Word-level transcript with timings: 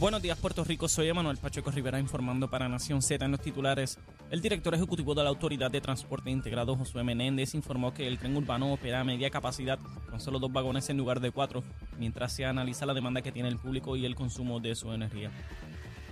Buenos 0.00 0.22
días, 0.22 0.38
Puerto 0.38 0.62
Rico. 0.62 0.86
Soy 0.86 1.08
Emanuel 1.08 1.38
Pacheco 1.38 1.72
Rivera 1.72 1.98
informando 1.98 2.48
para 2.48 2.68
Nación 2.68 3.02
Z 3.02 3.24
en 3.24 3.32
los 3.32 3.40
titulares. 3.40 3.98
El 4.30 4.40
director 4.40 4.72
ejecutivo 4.72 5.12
de 5.12 5.24
la 5.24 5.28
Autoridad 5.28 5.72
de 5.72 5.80
Transporte 5.80 6.30
Integrado, 6.30 6.76
Josué 6.76 7.02
Menéndez, 7.02 7.54
informó 7.54 7.92
que 7.92 8.06
el 8.06 8.16
tren 8.16 8.36
urbano 8.36 8.72
opera 8.72 9.00
a 9.00 9.04
media 9.04 9.28
capacidad 9.28 9.80
con 10.08 10.20
solo 10.20 10.38
dos 10.38 10.52
vagones 10.52 10.88
en 10.88 10.98
lugar 10.98 11.18
de 11.18 11.32
cuatro, 11.32 11.64
mientras 11.98 12.32
se 12.32 12.44
analiza 12.44 12.86
la 12.86 12.94
demanda 12.94 13.22
que 13.22 13.32
tiene 13.32 13.48
el 13.48 13.58
público 13.58 13.96
y 13.96 14.06
el 14.06 14.14
consumo 14.14 14.60
de 14.60 14.76
su 14.76 14.92
energía. 14.92 15.32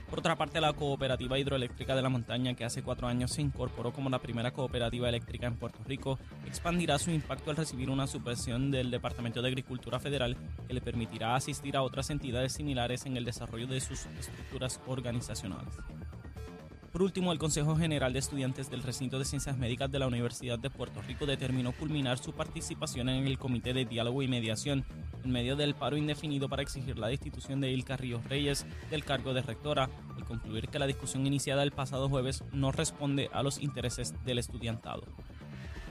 Por 0.09 0.20
otra 0.20 0.37
parte, 0.37 0.60
la 0.60 0.73
Cooperativa 0.73 1.37
Hidroeléctrica 1.37 1.96
de 1.96 2.02
la 2.02 2.09
Montaña, 2.09 2.55
que 2.55 2.65
hace 2.65 2.83
cuatro 2.83 3.09
años 3.09 3.33
se 3.33 3.42
incorporó 3.42 3.92
como 3.92 4.09
la 4.09 4.20
primera 4.20 4.52
cooperativa 4.52 5.09
eléctrica 5.09 5.48
en 5.48 5.56
Puerto 5.56 5.80
Rico, 5.84 6.19
expandirá 6.46 6.98
su 6.98 7.10
impacto 7.10 7.51
al 7.51 7.56
recibir 7.56 7.91
una 7.91 8.06
subvención 8.06 8.70
del 8.70 8.92
Departamento 8.92 9.42
de 9.42 9.48
Agricultura 9.48 9.98
Federal 9.98 10.37
que 10.69 10.74
le 10.74 10.80
permitirá 10.80 11.34
asistir 11.34 11.77
a 11.77 11.82
otras 11.82 12.10
entidades 12.10 12.52
similares 12.52 13.05
en 13.05 13.16
el 13.16 13.24
desarrollo 13.24 13.66
de 13.66 13.80
sus 13.80 14.06
estructuras 14.06 14.80
organizacionales. 14.87 15.74
Por 16.96 17.02
último, 17.02 17.30
el 17.30 17.38
Consejo 17.38 17.77
General 17.77 18.10
de 18.10 18.20
Estudiantes 18.20 18.70
del 18.70 18.82
Recinto 18.82 19.18
de 19.18 19.27
Ciencias 19.27 19.59
Médicas 19.59 19.92
de 19.92 19.98
la 19.98 20.06
Universidad 20.06 20.59
de 20.59 20.70
Puerto 20.70 21.02
Rico 21.02 21.27
determinó 21.27 21.73
culminar 21.73 22.16
su 22.16 22.32
participación 22.32 23.10
en 23.10 23.27
el 23.27 23.37
Comité 23.37 23.74
de 23.74 23.84
Diálogo 23.84 24.23
y 24.23 24.28
Mediación 24.28 24.82
en 25.23 25.30
medio 25.30 25.56
del 25.56 25.74
paro 25.74 25.98
indefinido 25.98 26.48
para 26.48 26.62
exigir 26.62 26.98
la 26.98 27.09
destitución 27.09 27.60
de 27.60 27.71
Ilka 27.71 27.98
Ríos 27.98 28.24
Reyes 28.24 28.65
del 28.88 29.04
cargo 29.04 29.34
de 29.34 29.43
rectora, 29.43 29.90
al 30.16 30.24
concluir 30.24 30.68
que 30.68 30.79
la 30.79 30.87
discusión 30.87 31.26
iniciada 31.26 31.65
el 31.65 31.71
pasado 31.71 32.09
jueves 32.09 32.43
no 32.52 32.73
responde 32.73 33.28
a 33.34 33.43
los 33.43 33.60
intereses 33.60 34.15
del 34.24 34.38
estudiantado. 34.38 35.02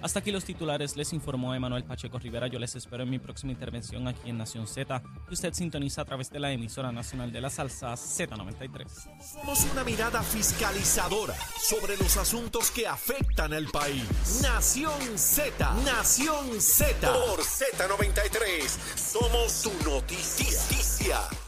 Hasta 0.05 0.19
aquí 0.19 0.31
los 0.31 0.45
titulares, 0.45 0.95
les 0.95 1.13
informó 1.13 1.55
Emanuel 1.55 1.83
Pacheco 1.83 2.19
Rivera. 2.19 2.45
Yo 2.45 2.59
les 2.59 2.75
espero 2.75 3.01
en 3.01 3.09
mi 3.09 3.17
próxima 3.17 3.53
intervención 3.53 4.07
aquí 4.07 4.29
en 4.29 4.37
Nación 4.37 4.67
Z, 4.67 5.01
que 5.27 5.33
usted 5.33 5.51
sintoniza 5.51 6.03
a 6.03 6.05
través 6.05 6.29
de 6.29 6.39
la 6.39 6.51
emisora 6.51 6.91
nacional 6.91 7.31
de 7.31 7.41
la 7.41 7.49
salsa 7.49 7.93
Z93. 7.93 8.85
Somos 9.19 9.65
una 9.71 9.83
mirada 9.83 10.21
fiscalizadora 10.21 11.33
sobre 11.57 11.97
los 11.97 12.17
asuntos 12.17 12.69
que 12.69 12.85
afectan 12.85 13.51
al 13.51 13.65
país. 13.69 14.41
Nación 14.43 15.17
Z, 15.17 15.73
Nación 15.83 16.61
Z. 16.61 17.11
Por 17.11 17.39
Z93, 17.39 18.61
somos 18.95 19.51
su 19.51 19.73
noticia. 19.89 21.44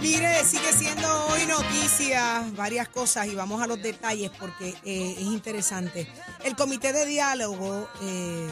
Mire, 0.00 0.44
sigue 0.44 0.72
siendo 0.72 1.26
hoy 1.26 1.44
noticia 1.44 2.42
varias 2.56 2.88
cosas 2.88 3.26
y 3.26 3.34
vamos 3.34 3.60
a 3.60 3.66
los 3.66 3.82
detalles 3.82 4.30
porque 4.38 4.70
eh, 4.84 5.12
es 5.12 5.20
interesante. 5.20 6.08
El 6.42 6.56
comité 6.56 6.94
de 6.94 7.04
diálogo 7.04 7.86
eh, 8.02 8.48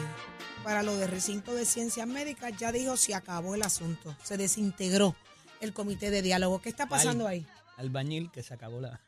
para 0.63 0.83
lo 0.83 0.95
de 0.95 1.07
recinto 1.07 1.55
de 1.55 1.65
ciencias 1.65 2.05
médicas 2.07 2.53
ya 2.57 2.71
dijo 2.71 2.97
se 2.97 3.15
acabó 3.15 3.55
el 3.55 3.63
asunto, 3.63 4.15
se 4.23 4.37
desintegró 4.37 5.15
el 5.59 5.73
comité 5.73 6.11
de 6.11 6.21
diálogo. 6.21 6.61
¿Qué 6.61 6.69
está 6.69 6.87
pasando 6.87 7.27
ahí? 7.27 7.47
Albañil 7.77 8.29
que 8.31 8.43
se 8.43 8.53
acabó 8.53 8.79
la. 8.79 9.01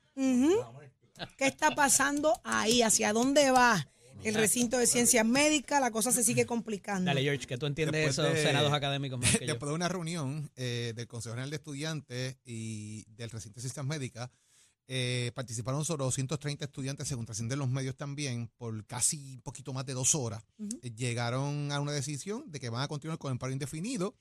¿Qué 1.38 1.46
está 1.46 1.76
pasando 1.76 2.42
ahí? 2.44 2.82
¿Hacia 2.82 3.14
dónde 3.14 3.52
va 3.52 3.88
el 4.24 4.36
recinto 4.36 4.78
de 4.78 4.88
ciencias 4.88 5.26
médicas? 5.26 5.80
La 5.82 5.92
cosa 5.92 6.12
se 6.12 6.24
sigue 6.24 6.46
complicando. 6.46 7.06
Dale, 7.06 7.22
George, 7.24 7.46
que 7.48 7.58
tú 7.58 7.66
entiendes 7.66 8.06
Después 8.06 8.18
esos 8.28 8.34
de- 8.36 8.44
senados 8.48 8.72
académicos 8.74 9.20
más 9.20 9.32
que 9.38 9.46
yo. 9.46 9.54
Después 9.54 9.70
de 9.70 9.76
una 9.76 9.88
reunión 9.88 10.52
eh, 10.56 10.94
del 10.96 11.08
Consejo 11.08 11.34
General 11.34 11.50
de 11.50 11.56
Estudiantes 11.58 12.38
y 12.44 13.06
del 13.16 13.30
Recinto 13.30 13.56
de 13.56 13.62
Ciencias 13.62 13.86
Médicas, 13.86 14.30
eh, 14.88 15.32
participaron 15.36 15.86
sobre 15.86 16.04
230 16.04 16.66
estudiantes, 16.66 17.08
según 17.08 17.26
trascienden 17.26 17.60
los 17.60 17.70
medios 17.70 17.96
también, 17.96 18.50
por 18.58 18.86
casi 18.86 19.36
un 19.36 19.42
poquito 19.42 19.72
más 19.74 19.86
de 19.86 19.94
dos 19.94 20.16
horas. 20.16 20.44
Eh, 20.82 20.92
llegaron 20.96 21.72
a 21.72 21.80
una 21.80 21.92
decisión 21.94 22.44
de 22.52 22.60
que 22.60 22.70
van 22.70 22.82
a 22.84 22.88
continuar 22.88 23.18
con 23.18 23.32
el 23.32 23.38
paro 23.40 23.54
indefinido 23.54 24.16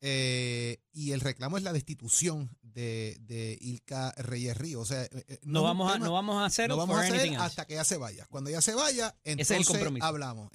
eh, 0.00 0.80
y 0.92 1.12
el 1.12 1.20
reclamo 1.20 1.56
es 1.56 1.62
la 1.62 1.72
destitución 1.72 2.56
de, 2.62 3.16
de 3.20 3.56
Ilka 3.60 4.12
Reyes 4.18 4.56
Río. 4.56 4.80
O 4.80 4.84
sea, 4.84 5.04
eh, 5.04 5.08
eh, 5.28 5.38
No 5.42 5.60
es 5.60 5.64
vamos, 5.64 5.92
a, 5.92 5.98
no 5.98 6.12
vamos 6.12 6.36
a 6.36 6.44
hacer 6.46 6.68
no 6.68 6.76
vamos 6.76 6.98
a 6.98 7.02
hacer 7.02 7.34
hasta 7.36 7.66
que 7.66 7.74
ella 7.74 7.84
se 7.84 7.96
vaya. 7.96 8.26
Cuando 8.30 8.50
ella 8.50 8.60
se 8.60 8.74
vaya, 8.74 9.16
es 9.24 9.32
el 9.34 9.40
entonces 9.40 9.66
compromiso. 9.66 10.04
hablamos. 10.06 10.50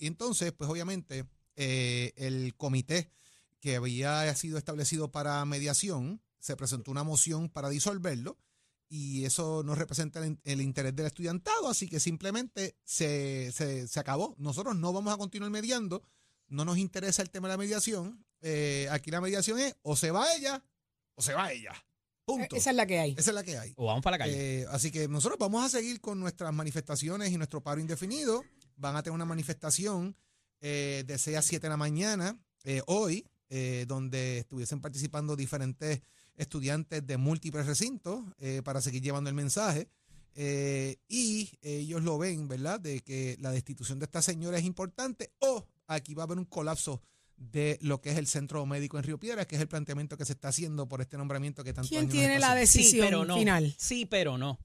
Entonces, 0.00 0.52
pues 0.52 0.70
obviamente, 0.70 1.26
eh, 1.56 2.12
el 2.16 2.54
comité 2.56 3.10
que 3.60 3.76
había 3.76 4.32
sido 4.36 4.58
establecido 4.58 5.10
para 5.10 5.44
mediación, 5.44 6.22
se 6.38 6.54
presentó 6.56 6.92
una 6.92 7.02
moción 7.02 7.48
para 7.48 7.68
disolverlo 7.68 8.38
y 8.88 9.24
eso 9.24 9.62
no 9.64 9.74
representa 9.74 10.24
el, 10.24 10.38
el 10.44 10.60
interés 10.62 10.94
del 10.94 11.06
estudiantado, 11.06 11.68
así 11.68 11.88
que 11.88 11.98
simplemente 11.98 12.76
se, 12.84 13.50
se, 13.52 13.88
se 13.88 14.00
acabó. 14.00 14.36
Nosotros 14.38 14.76
no 14.76 14.92
vamos 14.92 15.12
a 15.12 15.16
continuar 15.18 15.50
mediando, 15.50 16.02
no 16.48 16.64
nos 16.64 16.78
interesa 16.78 17.22
el 17.22 17.30
tema 17.30 17.48
de 17.48 17.54
la 17.54 17.58
mediación. 17.58 18.24
Eh, 18.40 18.88
aquí 18.90 19.10
la 19.10 19.20
mediación 19.20 19.58
es 19.58 19.76
o 19.82 19.96
se 19.96 20.10
va 20.10 20.32
ella 20.34 20.62
o 21.14 21.22
se 21.22 21.34
va 21.34 21.52
ella. 21.52 21.72
Punto. 22.24 22.56
Esa 22.56 22.70
es 22.70 22.76
la 22.76 22.86
que 22.86 22.98
hay. 22.98 23.12
Esa 23.16 23.30
es 23.30 23.34
la 23.34 23.42
que 23.42 23.58
hay. 23.58 23.72
O 23.76 23.86
vamos 23.86 24.02
para 24.02 24.18
la 24.18 24.24
calle. 24.24 24.60
Eh, 24.60 24.66
así 24.70 24.90
que 24.90 25.08
nosotros 25.08 25.38
vamos 25.38 25.64
a 25.64 25.68
seguir 25.68 26.00
con 26.00 26.20
nuestras 26.20 26.52
manifestaciones 26.52 27.32
y 27.32 27.38
nuestro 27.38 27.62
paro 27.62 27.80
indefinido. 27.80 28.44
Van 28.76 28.96
a 28.96 29.02
tener 29.02 29.14
una 29.14 29.24
manifestación 29.24 30.14
eh, 30.60 31.04
de 31.06 31.18
6 31.18 31.36
a 31.38 31.42
7 31.42 31.62
de 31.62 31.68
la 31.70 31.76
mañana 31.76 32.38
eh, 32.64 32.82
hoy, 32.86 33.26
eh, 33.48 33.86
donde 33.88 34.38
estuviesen 34.38 34.80
participando 34.80 35.36
diferentes 35.36 36.02
estudiantes 36.36 37.06
de 37.06 37.16
múltiples 37.16 37.66
recintos 37.66 38.22
eh, 38.38 38.60
para 38.62 38.82
seguir 38.82 39.02
llevando 39.02 39.30
el 39.30 39.34
mensaje. 39.34 39.88
Eh, 40.34 40.96
y 41.08 41.50
ellos 41.62 42.02
lo 42.02 42.18
ven, 42.18 42.46
¿verdad?, 42.46 42.78
de 42.78 43.00
que 43.00 43.36
la 43.40 43.50
destitución 43.50 43.98
de 43.98 44.04
esta 44.04 44.20
señora 44.22 44.58
es 44.58 44.64
importante 44.64 45.32
o 45.38 45.66
aquí 45.88 46.14
va 46.14 46.22
a 46.22 46.26
haber 46.26 46.38
un 46.38 46.44
colapso 46.44 47.02
de 47.36 47.78
lo 47.82 48.00
que 48.00 48.10
es 48.10 48.18
el 48.18 48.26
centro 48.26 48.64
médico 48.66 48.98
en 48.98 49.04
Río 49.04 49.18
Piedras, 49.18 49.46
que 49.46 49.56
es 49.56 49.62
el 49.62 49.68
planteamiento 49.68 50.16
que 50.16 50.24
se 50.24 50.32
está 50.32 50.48
haciendo 50.48 50.88
por 50.88 51.00
este 51.00 51.16
nombramiento 51.16 51.62
que 51.64 51.72
tanto 51.72 51.88
¿Quién 51.88 52.02
años 52.02 52.12
tiene 52.12 52.38
la 52.38 52.52
haciendo. 52.52 52.66
Sí, 52.66 52.78
decisión 52.78 53.06
pero 53.06 53.24
no. 53.24 53.36
final? 53.38 53.74
Sí, 53.78 54.06
pero 54.06 54.38
no. 54.38 54.58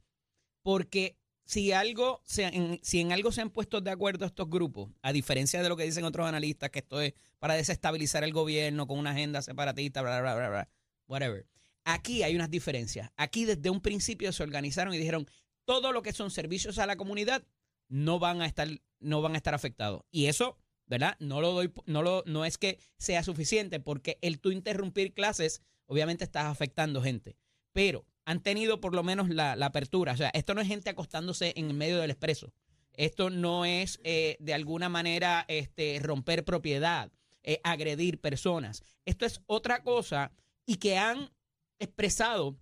Porque 0.64 1.18
si 1.46 1.72
algo, 1.72 2.22
se- 2.26 2.46
en, 2.46 2.80
si 2.84 3.00
en 3.00 3.12
algo 3.12 3.32
se 3.32 3.42
han 3.42 3.50
puesto 3.50 3.82
de 3.82 3.92
acuerdo 3.92 4.26
estos 4.26 4.50
grupos, 4.50 4.92
a 5.02 5.12
diferencia 5.12 5.62
de 5.62 5.70
lo 5.70 5.78
que 5.78 5.84
dicen 5.84 6.04
otros 6.06 6.28
analistas, 6.28 6.70
que 6.70 6.80
esto 6.80 7.00
es 7.02 7.14
para 7.40 7.54
desestabilizar 7.56 8.24
el 8.24 8.34
gobierno 8.34 8.88
con 8.88 8.98
una 8.98 9.12
agenda 9.12 9.42
separatista, 9.42 10.02
bla, 10.02 10.22
bla, 10.22 10.36
bla, 10.36 10.50
bla, 10.50 10.70
whatever. 11.08 11.46
Aquí 11.84 12.24
hay 12.24 12.36
unas 12.36 12.50
diferencias. 12.50 13.12
Aquí 13.18 13.46
desde 13.46 13.70
un 13.70 13.82
principio 13.82 14.32
se 14.32 14.42
organizaron 14.42 14.94
y 14.94 14.98
dijeron, 14.98 15.28
todo 15.66 15.92
lo 15.92 16.02
que 16.02 16.14
son 16.14 16.32
servicios 16.32 16.80
a 16.80 16.86
la 16.86 16.96
comunidad 16.96 17.44
no 17.90 18.20
van 18.20 18.42
a 18.42 18.46
estar, 18.46 18.68
no 19.00 19.22
van 19.22 19.34
a 19.34 19.38
estar 19.38 19.54
afectados. 19.54 20.04
Y 20.10 20.26
eso, 20.28 20.58
¿verdad? 20.88 21.16
No 21.20 21.42
lo 21.42 21.52
doy, 21.52 21.72
no 21.86 22.02
lo, 22.02 22.24
no 22.26 22.46
es 22.46 22.58
que 22.58 22.80
sea 22.98 23.24
suficiente, 23.24 23.80
porque 23.80 24.18
el 24.22 24.40
tú 24.40 24.52
interrumpir 24.52 25.14
clases, 25.14 25.62
obviamente 25.86 26.24
estás 26.24 26.46
afectando 26.46 27.02
gente. 27.02 27.38
Pero 27.72 28.06
han 28.26 28.42
tenido 28.42 28.80
por 28.80 28.94
lo 28.94 29.04
menos 29.04 29.30
la, 29.30 29.54
apertura. 29.54 30.14
O 30.14 30.18
sea, 30.18 30.30
esto 30.34 30.54
no 30.54 30.62
es 30.62 30.68
gente 30.68 30.90
acostándose 30.90 31.54
en 31.56 31.68
el 31.68 31.74
medio 31.74 32.00
del 32.00 32.12
expreso. 32.12 32.54
Esto 32.94 33.30
no 33.30 33.66
es 33.66 34.00
eh, 34.04 34.38
de 34.40 34.54
alguna 34.54 34.88
manera 34.88 35.46
este, 35.48 36.00
romper 36.02 36.46
propiedad, 36.46 37.12
eh, 37.42 37.60
agredir 37.64 38.22
personas. 38.22 38.84
Esto 39.06 39.26
es 39.26 39.42
otra 39.48 39.84
cosa 39.84 40.32
y 40.66 40.76
que 40.76 40.98
han 40.98 41.32
expresado 41.80 42.58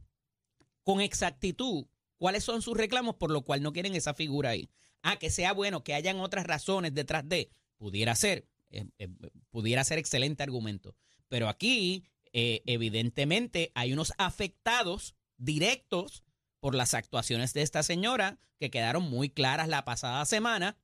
con 0.83 1.01
exactitud 1.01 1.85
cuáles 2.17 2.43
son 2.43 2.61
sus 2.61 2.77
reclamos, 2.77 3.15
por 3.15 3.31
lo 3.31 3.43
cual 3.43 3.61
no 3.61 3.73
quieren 3.73 3.95
esa 3.95 4.13
figura 4.13 4.51
ahí. 4.51 4.69
Ah, 5.03 5.17
que 5.17 5.29
sea 5.29 5.53
bueno, 5.53 5.83
que 5.83 5.93
hayan 5.93 6.19
otras 6.19 6.45
razones 6.45 6.93
detrás 6.93 7.27
de, 7.27 7.49
pudiera 7.81 8.15
ser, 8.15 8.47
eh, 8.69 8.85
eh, 8.99 9.07
pudiera 9.49 9.83
ser 9.83 9.97
excelente 9.97 10.43
argumento. 10.43 10.95
Pero 11.29 11.49
aquí, 11.49 12.05
eh, 12.31 12.61
evidentemente, 12.67 13.71
hay 13.73 13.91
unos 13.91 14.13
afectados 14.19 15.15
directos 15.37 16.23
por 16.59 16.75
las 16.75 16.93
actuaciones 16.93 17.55
de 17.55 17.63
esta 17.63 17.81
señora 17.81 18.37
que 18.59 18.69
quedaron 18.69 19.01
muy 19.01 19.31
claras 19.31 19.67
la 19.67 19.83
pasada 19.83 20.23
semana 20.25 20.77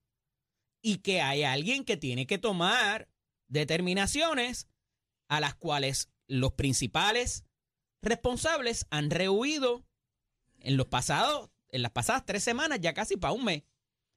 y 0.81 0.97
que 0.97 1.21
hay 1.21 1.44
alguien 1.44 1.85
que 1.85 1.97
tiene 1.97 2.25
que 2.25 2.39
tomar 2.39 3.07
determinaciones 3.47 4.67
a 5.27 5.39
las 5.39 5.53
cuales 5.53 6.09
los 6.25 6.53
principales 6.53 7.45
responsables 8.01 8.88
han 8.89 9.11
rehuido 9.11 9.85
en 10.61 10.77
los 10.77 10.88
pasados, 10.88 11.51
en 11.69 11.83
las 11.83 11.91
pasadas 11.91 12.25
tres 12.25 12.44
semanas, 12.44 12.79
ya 12.81 12.95
casi 12.95 13.17
para 13.17 13.33
un 13.33 13.45
mes. 13.45 13.61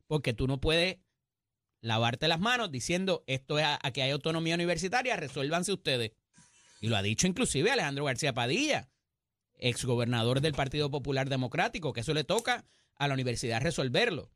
Porque 0.07 0.33
tú 0.33 0.47
no 0.47 0.63
puedes 0.63 0.97
lavarte 1.81 2.29
las 2.29 2.41
manos 2.41 2.71
diciendo 2.71 3.25
esto 3.27 3.59
es 3.59 3.65
a- 3.65 3.79
aquí 3.83 4.01
hay 4.01 4.11
autonomía 4.11 4.55
universitaria, 4.55 5.17
resuélvanse 5.17 5.73
ustedes. 5.73 6.13
Y 6.81 6.89
lo 6.89 6.97
ha 6.97 7.03
dicho 7.03 7.27
inclusive 7.27 7.71
Alejandro 7.71 8.05
García 8.05 8.33
Padilla, 8.33 8.89
exgobernador 9.59 10.41
del 10.41 10.55
Partido 10.55 10.91
Popular 10.91 11.29
Democrático, 11.29 11.93
que 11.93 12.01
eso 12.01 12.15
le 12.15 12.25
toca 12.25 12.65
a 12.97 13.09
la 13.09 13.15
universidad 13.15 13.61
resolverlo. 13.61 14.31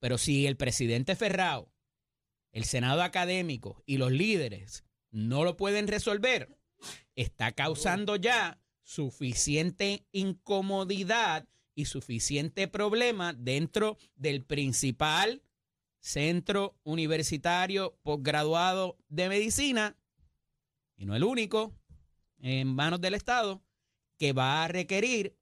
Pero 0.00 0.18
si 0.18 0.46
el 0.46 0.56
presidente 0.56 1.16
Ferrao 1.16 1.70
el 2.52 2.64
Senado 2.64 3.02
académico 3.02 3.82
y 3.86 3.96
los 3.96 4.12
líderes 4.12 4.84
no 5.10 5.42
lo 5.44 5.56
pueden 5.56 5.88
resolver, 5.88 6.56
está 7.16 7.50
causando 7.52 8.14
ya 8.16 8.60
suficiente 8.84 10.06
incomodidad 10.12 11.48
y 11.74 11.86
suficiente 11.86 12.68
problema 12.68 13.32
dentro 13.32 13.98
del 14.14 14.44
principal 14.44 15.42
centro 16.04 16.76
universitario 16.82 17.98
posgraduado 18.02 18.98
de 19.08 19.30
medicina, 19.30 19.96
y 20.98 21.06
no 21.06 21.16
el 21.16 21.24
único, 21.24 21.72
en 22.40 22.68
manos 22.68 23.00
del 23.00 23.14
Estado, 23.14 23.62
que 24.18 24.34
va 24.34 24.62
a 24.62 24.68
requerir 24.68 25.34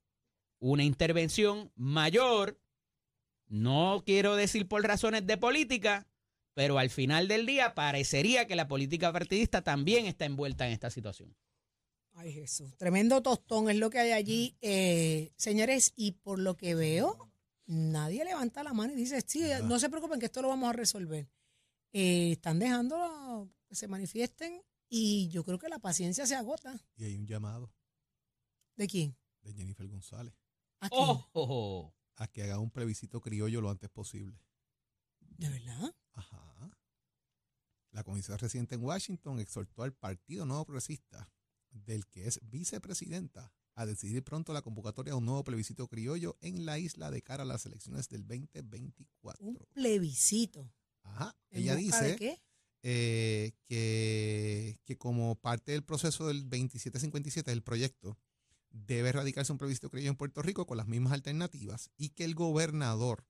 una 0.59 0.85
intervención 0.85 1.69
mayor, 1.75 2.61
no 3.47 4.03
quiero 4.05 4.37
decir 4.37 4.65
por 4.69 4.83
razones 4.83 5.27
de 5.27 5.35
política, 5.35 6.07
pero 6.53 6.79
al 6.79 6.89
final 6.89 7.27
del 7.27 7.45
día 7.45 7.75
parecería 7.75 8.47
que 8.47 8.55
la 8.55 8.69
política 8.69 9.11
partidista 9.11 9.63
también 9.63 10.05
está 10.05 10.23
envuelta 10.23 10.65
en 10.65 10.71
esta 10.71 10.89
situación. 10.89 11.35
Ay, 12.13 12.31
Jesús. 12.31 12.77
Tremendo 12.77 13.21
tostón 13.21 13.69
es 13.69 13.75
lo 13.75 13.89
que 13.89 13.99
hay 13.99 14.11
allí. 14.11 14.55
Eh, 14.61 15.33
señores, 15.35 15.91
y 15.97 16.13
por 16.13 16.39
lo 16.39 16.55
que 16.55 16.73
veo, 16.73 17.32
nadie 17.73 18.23
levanta 18.23 18.63
la 18.63 18.73
mano 18.73 18.93
y 18.93 18.95
dice, 18.95 19.21
sí, 19.25 19.43
no 19.63 19.79
se 19.79 19.89
preocupen 19.89 20.19
que 20.19 20.27
esto 20.27 20.41
lo 20.41 20.49
vamos 20.49 20.69
a 20.69 20.73
resolver. 20.73 21.29
Eh, 21.91 22.33
están 22.33 22.59
dejando 22.59 23.51
que 23.67 23.75
se 23.75 23.87
manifiesten 23.87 24.61
y 24.89 25.29
yo 25.29 25.43
creo 25.43 25.59
que 25.59 25.69
la 25.69 25.79
paciencia 25.79 26.25
se 26.25 26.35
agota. 26.35 26.79
Y 26.95 27.05
hay 27.05 27.15
un 27.15 27.27
llamado 27.27 27.73
¿De 28.75 28.87
quién? 28.87 29.17
de 29.41 29.53
Jennifer 29.53 29.87
González 29.87 30.33
¿A 30.79 30.89
quién? 30.89 31.01
Oh, 31.01 31.29
oh, 31.33 31.47
oh. 31.49 31.95
a 32.15 32.27
que 32.27 32.43
haga 32.43 32.59
un 32.59 32.71
plebiscito 32.71 33.21
criollo 33.21 33.61
lo 33.61 33.69
antes 33.69 33.89
posible. 33.89 34.39
¿De 35.19 35.49
verdad? 35.49 35.95
Ajá. 36.13 36.53
La 37.91 38.03
comisión 38.03 38.39
residente 38.39 38.75
en 38.75 38.83
Washington 38.83 39.39
exhortó 39.39 39.83
al 39.83 39.93
Partido 39.93 40.45
Nuevo 40.45 40.65
Progresista, 40.65 41.31
del 41.69 42.07
que 42.07 42.27
es 42.27 42.39
vicepresidenta, 42.41 43.53
a 43.75 43.85
decidir 43.85 44.23
pronto 44.23 44.53
la 44.53 44.61
convocatoria 44.61 45.13
de 45.13 45.17
un 45.17 45.25
nuevo 45.25 45.43
plebiscito 45.43 45.87
criollo 45.87 46.37
en 46.41 46.65
la 46.65 46.77
isla 46.79 47.09
de 47.11 47.21
cara 47.21 47.43
a 47.43 47.45
las 47.45 47.65
elecciones 47.65 48.07
del 48.09 48.27
2024. 48.27 49.45
Un 49.45 49.57
plebiscito. 49.73 50.71
Ajá. 51.03 51.35
¿En 51.49 51.61
Ella 51.63 51.75
de 51.75 51.81
dice 51.81 52.15
qué? 52.17 52.41
eh, 52.83 53.53
que, 53.67 54.79
que 54.85 54.97
como 54.97 55.35
parte 55.35 55.71
del 55.71 55.83
proceso 55.83 56.27
del 56.27 56.43
2757 56.49 57.49
del 57.51 57.63
proyecto, 57.63 58.17
debe 58.69 59.11
radicarse 59.11 59.51
un 59.51 59.57
plebiscito 59.57 59.89
criollo 59.89 60.09
en 60.09 60.15
Puerto 60.15 60.41
Rico 60.41 60.65
con 60.65 60.77
las 60.77 60.87
mismas 60.87 61.13
alternativas 61.13 61.89
y 61.97 62.09
que 62.09 62.25
el 62.25 62.33
gobernador 62.35 63.25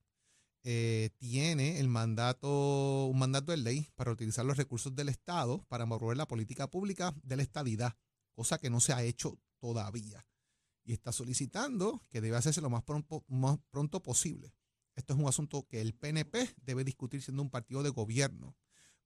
eh, 0.62 1.10
tiene 1.18 1.78
el 1.80 1.88
mandato, 1.88 3.06
un 3.06 3.18
mandato 3.18 3.52
de 3.52 3.58
ley 3.58 3.88
para 3.94 4.10
utilizar 4.12 4.46
los 4.46 4.56
recursos 4.56 4.94
del 4.96 5.10
Estado 5.10 5.62
para 5.68 5.84
promover 5.86 6.16
la 6.16 6.26
política 6.26 6.70
pública 6.70 7.14
de 7.22 7.36
la 7.36 7.42
estadidad, 7.42 7.94
cosa 8.32 8.58
que 8.58 8.70
no 8.70 8.80
se 8.80 8.94
ha 8.94 9.02
hecho 9.02 9.38
todavía. 9.58 10.26
Y 10.84 10.92
está 10.92 11.12
solicitando 11.12 12.02
que 12.10 12.20
debe 12.20 12.36
hacerse 12.36 12.60
lo 12.60 12.70
más 12.70 12.82
pronto, 12.84 14.02
posible. 14.02 14.54
Esto 14.94 15.14
es 15.14 15.18
un 15.18 15.26
asunto 15.26 15.66
que 15.66 15.80
el 15.80 15.94
PNP 15.94 16.54
debe 16.62 16.84
discutir 16.84 17.22
siendo 17.22 17.42
un 17.42 17.50
partido 17.50 17.82
de 17.82 17.90
gobierno. 17.90 18.56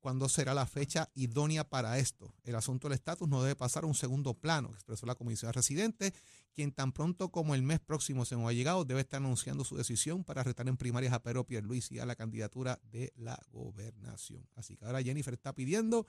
¿Cuándo 0.00 0.28
será 0.28 0.54
la 0.54 0.66
fecha 0.66 1.10
idónea 1.14 1.68
para 1.68 1.98
esto? 1.98 2.32
El 2.44 2.54
asunto 2.54 2.88
del 2.88 2.94
estatus 2.94 3.28
no 3.28 3.42
debe 3.42 3.56
pasar 3.56 3.82
a 3.82 3.86
un 3.88 3.94
segundo 3.94 4.34
plano, 4.34 4.70
expresó 4.72 5.06
la 5.06 5.16
comisión 5.16 5.52
residente, 5.52 6.14
quien 6.54 6.72
tan 6.72 6.92
pronto 6.92 7.30
como 7.30 7.54
el 7.54 7.62
mes 7.62 7.80
próximo 7.80 8.24
se 8.24 8.36
nos 8.36 8.48
ha 8.48 8.52
llegado 8.52 8.84
debe 8.84 9.00
estar 9.00 9.20
anunciando 9.20 9.64
su 9.64 9.76
decisión 9.76 10.22
para 10.22 10.44
retar 10.44 10.68
en 10.68 10.76
primarias 10.76 11.12
a 11.12 11.22
Pedro 11.22 11.44
Pierluisi 11.44 11.98
a 11.98 12.06
la 12.06 12.14
candidatura 12.14 12.80
de 12.84 13.12
la 13.16 13.40
gobernación. 13.50 14.48
Así 14.54 14.76
que 14.76 14.84
ahora 14.84 15.02
Jennifer 15.02 15.34
está 15.34 15.52
pidiendo 15.52 16.06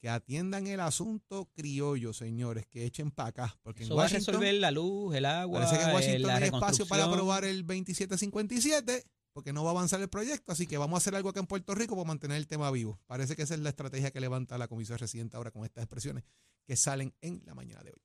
que 0.00 0.08
atiendan 0.08 0.66
el 0.66 0.80
asunto 0.80 1.50
criollo, 1.54 2.12
señores, 2.12 2.66
que 2.66 2.84
echen 2.84 3.10
para 3.10 3.28
acá. 3.30 3.58
Porque 3.62 3.82
Eso 3.82 3.94
en 3.94 3.98
va 3.98 4.02
a 4.02 4.06
Washington, 4.06 4.34
resolver 4.34 4.54
la 4.54 4.70
luz, 4.70 5.14
el 5.14 5.24
agua, 5.24 5.60
parece 5.60 5.76
que 5.76 5.82
en 5.82 5.90
eh, 5.90 5.94
Washington 5.94 6.30
hay 6.30 6.42
espacio 6.44 6.86
para 6.86 7.04
aprobar 7.04 7.44
el 7.44 7.66
2757 7.66 9.04
porque 9.32 9.52
no 9.52 9.62
va 9.62 9.70
a 9.70 9.72
avanzar 9.72 10.00
el 10.00 10.08
proyecto, 10.08 10.50
así 10.50 10.66
que 10.66 10.78
vamos 10.78 10.96
a 10.96 10.98
hacer 10.98 11.14
algo 11.14 11.28
acá 11.28 11.38
en 11.38 11.46
Puerto 11.46 11.72
Rico 11.72 11.94
para 11.94 12.08
mantener 12.08 12.38
el 12.38 12.48
tema 12.48 12.72
vivo. 12.72 12.98
Parece 13.06 13.36
que 13.36 13.42
esa 13.42 13.54
es 13.54 13.60
la 13.60 13.68
estrategia 13.68 14.10
que 14.10 14.18
levanta 14.18 14.58
la 14.58 14.66
Comisión 14.66 14.98
Residente 14.98 15.36
ahora 15.36 15.52
con 15.52 15.64
estas 15.64 15.84
expresiones 15.84 16.24
que 16.66 16.74
salen 16.74 17.14
en 17.20 17.42
la 17.44 17.54
mañana 17.54 17.84
de 17.84 17.90
hoy. 17.90 18.02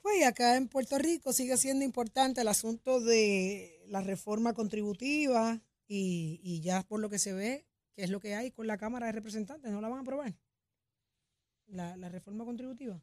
Pues 0.00 0.24
acá 0.24 0.56
en 0.56 0.68
Puerto 0.68 0.96
Rico 0.98 1.32
sigue 1.32 1.56
siendo 1.56 1.84
importante 1.84 2.40
el 2.40 2.46
asunto 2.46 3.00
de 3.00 3.82
la 3.88 4.00
reforma 4.00 4.52
contributiva 4.52 5.60
y, 5.88 6.38
y 6.44 6.60
ya 6.60 6.84
por 6.84 7.00
lo 7.00 7.10
que 7.10 7.18
se 7.18 7.32
ve, 7.32 7.66
que 7.96 8.04
es 8.04 8.10
lo 8.10 8.20
que 8.20 8.36
hay 8.36 8.52
con 8.52 8.68
la 8.68 8.78
Cámara 8.78 9.06
de 9.06 9.12
Representantes, 9.12 9.72
¿no 9.72 9.80
la 9.80 9.88
van 9.88 9.98
a 9.98 10.02
aprobar? 10.02 10.36
La, 11.68 11.96
la 11.96 12.08
reforma 12.08 12.44
contributiva. 12.44 13.02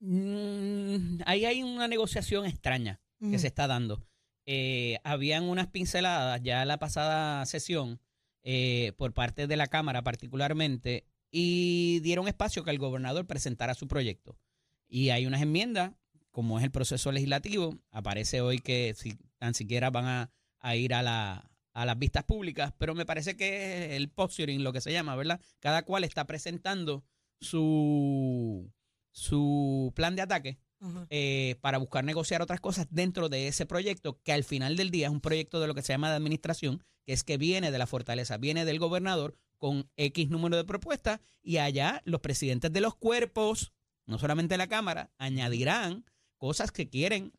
Mm, 0.00 1.20
ahí 1.26 1.44
hay 1.44 1.62
una 1.62 1.88
negociación 1.88 2.46
extraña 2.46 3.00
que 3.20 3.38
se 3.38 3.48
está 3.48 3.66
dando. 3.66 4.06
Eh, 4.46 4.98
habían 5.02 5.44
unas 5.44 5.66
pinceladas 5.66 6.40
ya 6.42 6.62
en 6.62 6.68
la 6.68 6.78
pasada 6.78 7.44
sesión 7.46 8.00
eh, 8.42 8.92
por 8.96 9.12
parte 9.12 9.46
de 9.46 9.56
la 9.56 9.66
Cámara 9.66 10.02
particularmente 10.02 11.04
y 11.30 12.00
dieron 12.00 12.28
espacio 12.28 12.64
que 12.64 12.70
el 12.70 12.78
gobernador 12.78 13.26
presentara 13.26 13.74
su 13.74 13.88
proyecto. 13.88 14.38
Y 14.86 15.10
hay 15.10 15.26
unas 15.26 15.42
enmiendas, 15.42 15.92
como 16.30 16.58
es 16.58 16.64
el 16.64 16.70
proceso 16.70 17.12
legislativo, 17.12 17.78
aparece 17.90 18.40
hoy 18.40 18.60
que 18.60 18.94
si 18.96 19.18
tan 19.38 19.54
siquiera 19.54 19.90
van 19.90 20.06
a, 20.06 20.30
a 20.60 20.76
ir 20.76 20.94
a, 20.94 21.02
la, 21.02 21.50
a 21.72 21.84
las 21.84 21.98
vistas 21.98 22.24
públicas, 22.24 22.72
pero 22.78 22.94
me 22.94 23.04
parece 23.04 23.36
que 23.36 23.84
es 23.84 23.90
el 23.96 24.08
posturing, 24.08 24.62
lo 24.62 24.72
que 24.72 24.80
se 24.80 24.92
llama, 24.92 25.16
¿verdad? 25.16 25.40
Cada 25.58 25.82
cual 25.82 26.04
está 26.04 26.26
presentando 26.26 27.04
su, 27.40 28.72
su 29.12 29.92
plan 29.94 30.16
de 30.16 30.22
ataque 30.22 30.58
eh, 31.10 31.56
para 31.60 31.78
buscar 31.78 32.04
negociar 32.04 32.40
otras 32.40 32.60
cosas 32.60 32.86
dentro 32.90 33.28
de 33.28 33.48
ese 33.48 33.66
proyecto, 33.66 34.20
que 34.22 34.32
al 34.32 34.44
final 34.44 34.76
del 34.76 34.90
día 34.90 35.08
es 35.08 35.12
un 35.12 35.20
proyecto 35.20 35.60
de 35.60 35.66
lo 35.66 35.74
que 35.74 35.82
se 35.82 35.92
llama 35.92 36.10
de 36.10 36.16
administración, 36.16 36.84
que 37.04 37.12
es 37.12 37.24
que 37.24 37.36
viene 37.36 37.70
de 37.70 37.78
la 37.78 37.86
fortaleza, 37.86 38.36
viene 38.36 38.64
del 38.64 38.78
gobernador 38.78 39.36
con 39.56 39.90
X 39.96 40.30
número 40.30 40.56
de 40.56 40.64
propuestas 40.64 41.20
y 41.42 41.58
allá 41.58 42.00
los 42.04 42.20
presidentes 42.20 42.72
de 42.72 42.80
los 42.80 42.94
cuerpos, 42.94 43.72
no 44.06 44.18
solamente 44.18 44.56
la 44.56 44.68
Cámara, 44.68 45.10
añadirán 45.18 46.04
cosas 46.36 46.70
que 46.70 46.88
quieren 46.88 47.32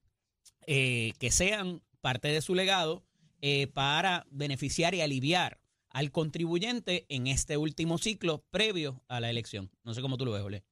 eh, 0.67 1.13
que 1.17 1.31
sean 1.31 1.81
parte 2.01 2.27
de 2.27 2.41
su 2.41 2.55
legado 2.55 3.05
eh, 3.41 3.67
para 3.67 4.27
beneficiar 4.29 4.93
y 4.95 5.01
aliviar 5.01 5.59
al 5.89 6.11
contribuyente 6.11 7.05
en 7.09 7.27
este 7.27 7.57
último 7.57 7.97
ciclo 7.97 8.43
previo 8.51 9.03
a 9.07 9.19
la 9.19 9.29
elección. 9.29 9.71
No 9.83 9.93
sé 9.93 10.01
cómo 10.01 10.17
tú 10.17 10.25
lo 10.25 10.31
ves, 10.31 10.43
Ole. 10.43 10.63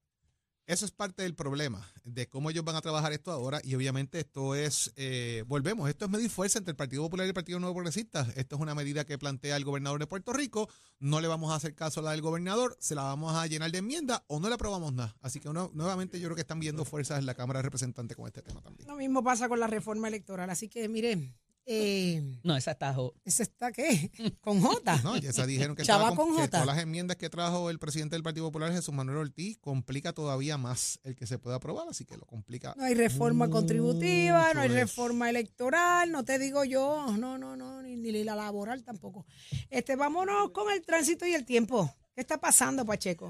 Eso 0.67 0.83
es 0.83 0.91
parte 0.91 1.23
del 1.23 1.33
problema 1.33 1.89
de 2.03 2.27
cómo 2.27 2.49
ellos 2.49 2.65
van 2.65 2.75
a 2.75 2.81
trabajar 2.81 3.13
esto 3.13 3.31
ahora 3.31 3.61
y 3.63 3.73
obviamente 3.75 4.19
esto 4.19 4.53
es, 4.53 4.91
eh, 4.97 5.45
volvemos, 5.47 5.89
esto 5.89 6.03
es 6.03 6.11
medir 6.11 6.29
fuerza 6.29 6.59
entre 6.59 6.71
el 6.71 6.75
Partido 6.75 7.03
Popular 7.03 7.25
y 7.25 7.29
el 7.29 7.33
Partido 7.33 7.57
Nuevo 7.57 7.75
Progresista. 7.75 8.27
Esto 8.35 8.57
es 8.57 8.61
una 8.61 8.75
medida 8.75 9.05
que 9.05 9.17
plantea 9.17 9.55
el 9.55 9.63
gobernador 9.63 9.97
de 9.97 10.07
Puerto 10.07 10.33
Rico, 10.33 10.67
no 10.99 11.21
le 11.21 11.29
vamos 11.29 11.53
a 11.53 11.55
hacer 11.55 11.73
caso 11.73 12.01
a 12.01 12.03
la 12.03 12.11
del 12.11 12.21
gobernador, 12.21 12.75
se 12.81 12.95
la 12.95 13.03
vamos 13.03 13.33
a 13.33 13.47
llenar 13.47 13.71
de 13.71 13.77
enmienda 13.77 14.25
o 14.27 14.41
no 14.41 14.49
le 14.49 14.55
aprobamos 14.55 14.91
nada. 14.91 15.15
Así 15.21 15.39
que 15.39 15.47
nuevamente 15.47 16.19
yo 16.19 16.27
creo 16.27 16.35
que 16.35 16.41
están 16.41 16.59
viendo 16.59 16.83
fuerzas 16.83 17.19
en 17.19 17.27
la 17.27 17.33
Cámara 17.33 17.59
de 17.59 17.63
Representantes 17.63 18.17
con 18.17 18.27
este 18.27 18.41
tema 18.41 18.61
también. 18.61 18.89
Lo 18.89 18.97
mismo 18.97 19.23
pasa 19.23 19.47
con 19.47 19.61
la 19.61 19.67
reforma 19.67 20.09
electoral. 20.09 20.49
Así 20.49 20.67
que, 20.67 20.89
mire, 20.89 21.33
eh, 21.69 22.23
No, 22.43 22.55
esa 22.55 22.71
está 22.71 22.93
jo- 22.93 23.13
¿ese 23.25 23.43
está 23.43 23.71
qué? 23.71 24.09
¿Con 24.41 24.61
J? 24.61 25.01
No, 25.03 25.17
ya 25.17 25.33
se 25.33 25.45
dijeron 25.45 25.75
que, 25.75 25.81
estaba 25.83 26.07
con- 26.09 26.17
con 26.17 26.27
que 26.35 26.41
J. 26.43 26.47
todas 26.49 26.65
las 26.65 26.77
enmiendas 26.79 27.17
que 27.17 27.29
trajo 27.29 27.69
el 27.69 27.77
presidente 27.77 28.15
del 28.15 28.23
Partido 28.23 28.45
Popular, 28.47 28.71
Jesús 28.71 28.93
Manuel 28.95 29.17
Ortiz, 29.17 29.57
complica 29.59 30.13
todavía 30.13 30.57
más 30.57 30.99
el 31.03 31.15
que 31.15 31.27
se 31.27 31.37
pueda 31.37 31.57
aprobar, 31.57 31.87
así 31.89 32.05
que 32.05 32.15
lo 32.17 32.25
complica. 32.25 32.73
No 32.77 32.85
hay 32.85 32.93
reforma 32.95 33.49
contributiva, 33.49 34.53
no 34.53 34.61
hay 34.61 34.67
eso. 34.69 34.75
reforma 34.77 35.29
electoral, 35.29 36.11
no 36.11 36.23
te 36.23 36.39
digo 36.39 36.63
yo, 36.63 37.05
no, 37.17 37.37
no, 37.37 37.55
no, 37.57 37.81
ni, 37.83 37.95
ni 37.97 38.23
la 38.23 38.35
laboral 38.35 38.83
tampoco. 38.83 39.25
Este, 39.69 39.95
vámonos 39.97 40.51
con 40.51 40.71
el 40.71 40.81
tránsito 40.85 41.25
y 41.25 41.33
el 41.33 41.45
tiempo. 41.45 41.93
¿Qué 42.15 42.21
está 42.21 42.39
pasando, 42.39 42.83
Pacheco? 42.85 43.29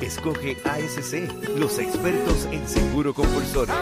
Escoge 0.00 0.56
ASC, 0.64 1.28
los 1.56 1.78
expertos 1.78 2.44
en 2.52 2.68
seguro 2.68 3.12
compulsorio. 3.14 3.74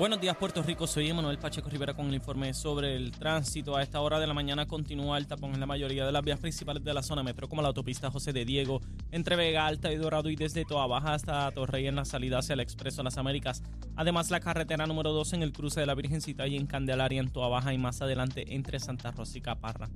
Buenos 0.00 0.18
días, 0.18 0.34
Puerto 0.34 0.62
Rico. 0.62 0.86
Soy 0.86 1.10
Emanuel 1.10 1.36
Pacheco 1.36 1.68
Rivera 1.68 1.92
con 1.92 2.06
el 2.06 2.14
informe 2.14 2.54
sobre 2.54 2.96
el 2.96 3.10
tránsito. 3.10 3.76
A 3.76 3.82
esta 3.82 4.00
hora 4.00 4.18
de 4.18 4.26
la 4.26 4.32
mañana 4.32 4.64
continúa 4.64 5.18
el 5.18 5.26
tapón 5.26 5.52
en 5.52 5.60
la 5.60 5.66
mayoría 5.66 6.06
de 6.06 6.10
las 6.10 6.24
vías 6.24 6.40
principales 6.40 6.82
de 6.82 6.94
la 6.94 7.02
zona 7.02 7.22
metro, 7.22 7.50
como 7.50 7.60
la 7.60 7.68
autopista 7.68 8.10
José 8.10 8.32
de 8.32 8.46
Diego, 8.46 8.80
entre 9.10 9.36
Vega 9.36 9.66
Alta 9.66 9.92
y 9.92 9.96
Dorado 9.96 10.30
y 10.30 10.36
desde 10.36 10.64
Toa 10.64 10.86
Baja 10.86 11.12
hasta 11.12 11.52
Torrey 11.52 11.86
en 11.86 11.96
la 11.96 12.06
salida 12.06 12.38
hacia 12.38 12.54
el 12.54 12.60
Expreso 12.60 13.02
Las 13.02 13.18
Américas. 13.18 13.62
Además, 13.94 14.30
la 14.30 14.40
carretera 14.40 14.86
número 14.86 15.12
2 15.12 15.34
en 15.34 15.42
el 15.42 15.52
cruce 15.52 15.80
de 15.80 15.86
la 15.86 15.94
Virgencita 15.94 16.46
y 16.46 16.56
en 16.56 16.66
Candelaria 16.66 17.20
en 17.20 17.30
Toa 17.30 17.48
Baja 17.48 17.74
y 17.74 17.76
más 17.76 18.00
adelante 18.00 18.54
entre 18.54 18.80
Santa 18.80 19.10
Rosa 19.10 19.36
y 19.36 19.42
Caparra. 19.42 19.90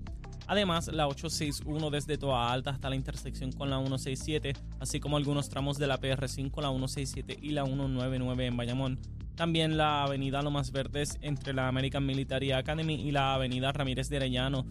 Además, 0.46 0.88
la 0.88 1.08
861 1.08 1.88
desde 1.88 2.18
Toa 2.18 2.52
Alta 2.52 2.73
hasta 2.73 2.90
la 2.90 2.96
intersección 2.96 3.52
con 3.52 3.70
la 3.70 3.78
167, 3.78 4.52
así 4.80 5.00
como 5.00 5.16
algunos 5.16 5.49
tramos 5.49 5.78
de 5.78 5.87
la 5.87 5.99
PR5, 5.99 6.61
la 6.61 6.68
167 6.68 7.38
y 7.40 7.52
la 7.52 7.64
199 7.64 8.44
en 8.44 8.56
Bayamón. 8.58 9.24
También 9.36 9.76
la 9.76 10.04
avenida 10.04 10.42
Lomas 10.42 10.70
Verdes 10.70 11.18
entre 11.20 11.52
la 11.54 11.66
American 11.66 12.06
Military 12.06 12.52
Academy 12.52 12.94
y 12.94 13.10
la 13.10 13.34
avenida 13.34 13.72
Ramírez 13.72 14.08
de 14.08 14.18
Arellano. 14.18 14.66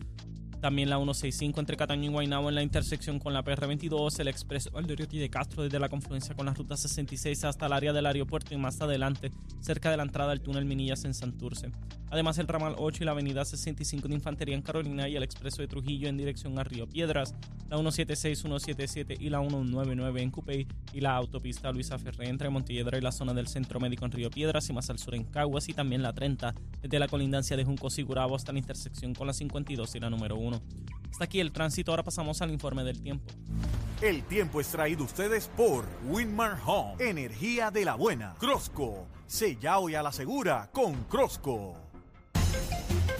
También 0.63 0.89
la 0.89 0.95
165 0.95 1.59
entre 1.59 1.75
Cataño 1.75 2.09
y 2.09 2.13
Guaynabo 2.13 2.47
en 2.47 2.55
la 2.55 2.63
intersección 2.63 3.19
con 3.19 3.33
la 3.33 3.43
PR22, 3.43 4.17
el 4.21 4.29
expreso 4.29 4.71
Valdoriotti 4.71 5.19
de 5.19 5.29
Castro 5.29 5.63
desde 5.63 5.77
la 5.77 5.89
confluencia 5.89 6.35
con 6.35 6.45
la 6.45 6.53
ruta 6.53 6.77
66 6.77 7.43
hasta 7.43 7.65
el 7.65 7.73
área 7.73 7.91
del 7.91 8.05
aeropuerto 8.05 8.53
y 8.53 8.57
más 8.57 8.79
adelante, 8.79 9.29
cerca 9.59 9.91
de 9.91 9.97
la 9.97 10.03
entrada 10.03 10.29
del 10.29 10.39
túnel 10.39 10.63
Minillas 10.63 11.03
en 11.03 11.13
Santurce. 11.13 11.73
Además, 12.13 12.37
el 12.37 12.47
ramal 12.47 12.75
8 12.77 13.01
y 13.01 13.05
la 13.05 13.11
avenida 13.11 13.43
65 13.43 14.07
de 14.07 14.13
Infantería 14.13 14.53
en 14.55 14.61
Carolina 14.61 15.09
y 15.09 15.15
el 15.15 15.23
expreso 15.23 15.63
de 15.63 15.67
Trujillo 15.67 16.07
en 16.07 16.15
dirección 16.15 16.57
a 16.59 16.63
Río 16.63 16.87
Piedras, 16.87 17.33
la 17.69 17.75
176, 17.75 18.39
177 18.39 19.17
y 19.19 19.29
la 19.31 19.39
199 19.39 20.21
en 20.21 20.29
Cupey 20.29 20.67
y 20.93 21.01
la 21.01 21.15
autopista 21.15 21.71
Luisa 21.71 21.97
Ferré 21.97 22.29
entre 22.29 22.51
Montelledra 22.51 22.99
y 22.99 23.01
la 23.01 23.11
zona 23.11 23.33
del 23.33 23.47
Centro 23.47 23.79
Médico 23.79 24.05
en 24.05 24.11
Río 24.11 24.29
Piedras 24.29 24.69
y 24.69 24.73
más 24.73 24.91
al 24.91 24.99
sur 24.99 25.15
en 25.15 25.23
Caguas 25.23 25.67
y 25.69 25.73
también 25.73 26.03
la 26.03 26.13
30 26.13 26.53
desde 26.83 26.99
la 26.99 27.07
colindancia 27.07 27.57
de 27.57 27.65
Junco 27.65 27.89
Sigurabo 27.89 28.35
hasta 28.35 28.51
la 28.51 28.59
intersección 28.59 29.15
con 29.15 29.25
la 29.25 29.33
52 29.33 29.95
y 29.95 29.99
la 29.99 30.11
número 30.11 30.35
1. 30.35 30.52
Hasta 31.11 31.25
aquí 31.25 31.39
el 31.39 31.51
tránsito, 31.51 31.91
ahora 31.91 32.03
pasamos 32.03 32.41
al 32.41 32.51
informe 32.51 32.83
del 32.83 33.01
tiempo. 33.01 33.31
El 34.01 34.23
tiempo 34.23 34.59
es 34.59 34.67
traído 34.67 35.03
ustedes 35.03 35.47
por 35.47 35.85
Winmar 36.07 36.59
Home, 36.65 36.95
energía 36.99 37.71
de 37.71 37.85
la 37.85 37.95
buena. 37.95 38.35
Crosco, 38.39 39.07
sella 39.27 39.79
hoy 39.79 39.95
a 39.95 40.03
la 40.03 40.11
segura 40.11 40.69
con 40.73 41.03
Crosco. 41.05 41.82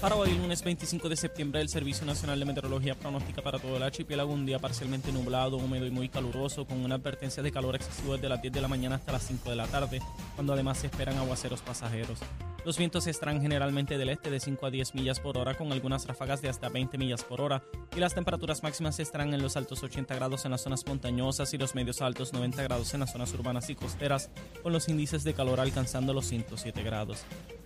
Para 0.03 0.17
hoy, 0.17 0.33
lunes 0.33 0.62
25 0.62 1.07
de 1.07 1.15
septiembre, 1.15 1.62
el 1.62 1.69
Servicio 1.69 2.05
Nacional 2.05 2.38
de 2.38 2.43
Meteorología 2.43 2.93
pronostica 2.93 3.41
para 3.41 3.57
todo 3.57 3.77
el 3.77 3.83
archipiélago 3.83 4.33
un 4.33 4.45
día 4.45 4.60
parcialmente 4.60 5.13
nublado, 5.13 5.55
húmedo 5.55 5.86
y 5.86 5.91
muy 5.91 6.10
caluroso, 6.10 6.65
con 6.65 6.83
una 6.83 6.95
advertencia 6.95 7.41
de 7.41 7.53
calor 7.53 7.77
excesivo 7.77 8.15
desde 8.15 8.27
las 8.27 8.41
10 8.41 8.53
de 8.53 8.60
la 8.60 8.67
mañana 8.67 8.95
hasta 8.95 9.13
las 9.13 9.25
5 9.25 9.50
de 9.50 9.55
la 9.55 9.65
tarde, 9.65 10.01
cuando 10.36 10.51
además 10.51 10.79
se 10.79 10.88
esperan 10.88 11.15
aguaceros 11.19 11.62
pasajeros. 11.62 12.19
Los 12.65 12.77
vientos 12.77 13.07
estarán 13.07 13.41
generalmente 13.41 13.98
del 13.98 14.10
este 14.10 14.29
de 14.29 14.41
5 14.41 14.65
a 14.65 14.72
10 14.72 14.93
millas 14.93 15.22
por 15.22 15.38
hora, 15.38 15.55
con 15.55 15.72
algunas 15.72 16.05
ráfagas 16.05 16.41
de 16.41 16.50
hasta 16.50 16.67
20 16.67 16.98
millas 16.98 17.24
por 17.24 17.39
hora, 17.39 17.63
y 17.95 18.01
las 18.01 18.13
temperaturas 18.13 18.62
máximas 18.62 19.00
estarán 19.00 19.33
en 19.33 19.41
los 19.41 19.55
altos 19.55 19.83
80 19.83 20.15
grados 20.15 20.43
en 20.43 20.51
las 20.51 20.63
zonas 20.63 20.86
montañosas 20.86 21.53
y 21.53 21.57
los 21.57 21.75
medios 21.75 22.01
altos 22.01 22.33
90 22.33 22.62
grados 22.62 22.93
en 22.93 23.00
las 23.00 23.13
zonas 23.13 23.33
urbanas 23.33 23.69
y 23.69 23.75
costeras, 23.75 24.29
con 24.63 24.74
los 24.74 24.89
índices 24.89 25.24
de 25.24 25.33
calor 25.33 25.62
alcanzando 25.62 26.13
los 26.13 26.25
107 26.25 26.83
grados. 26.83 27.24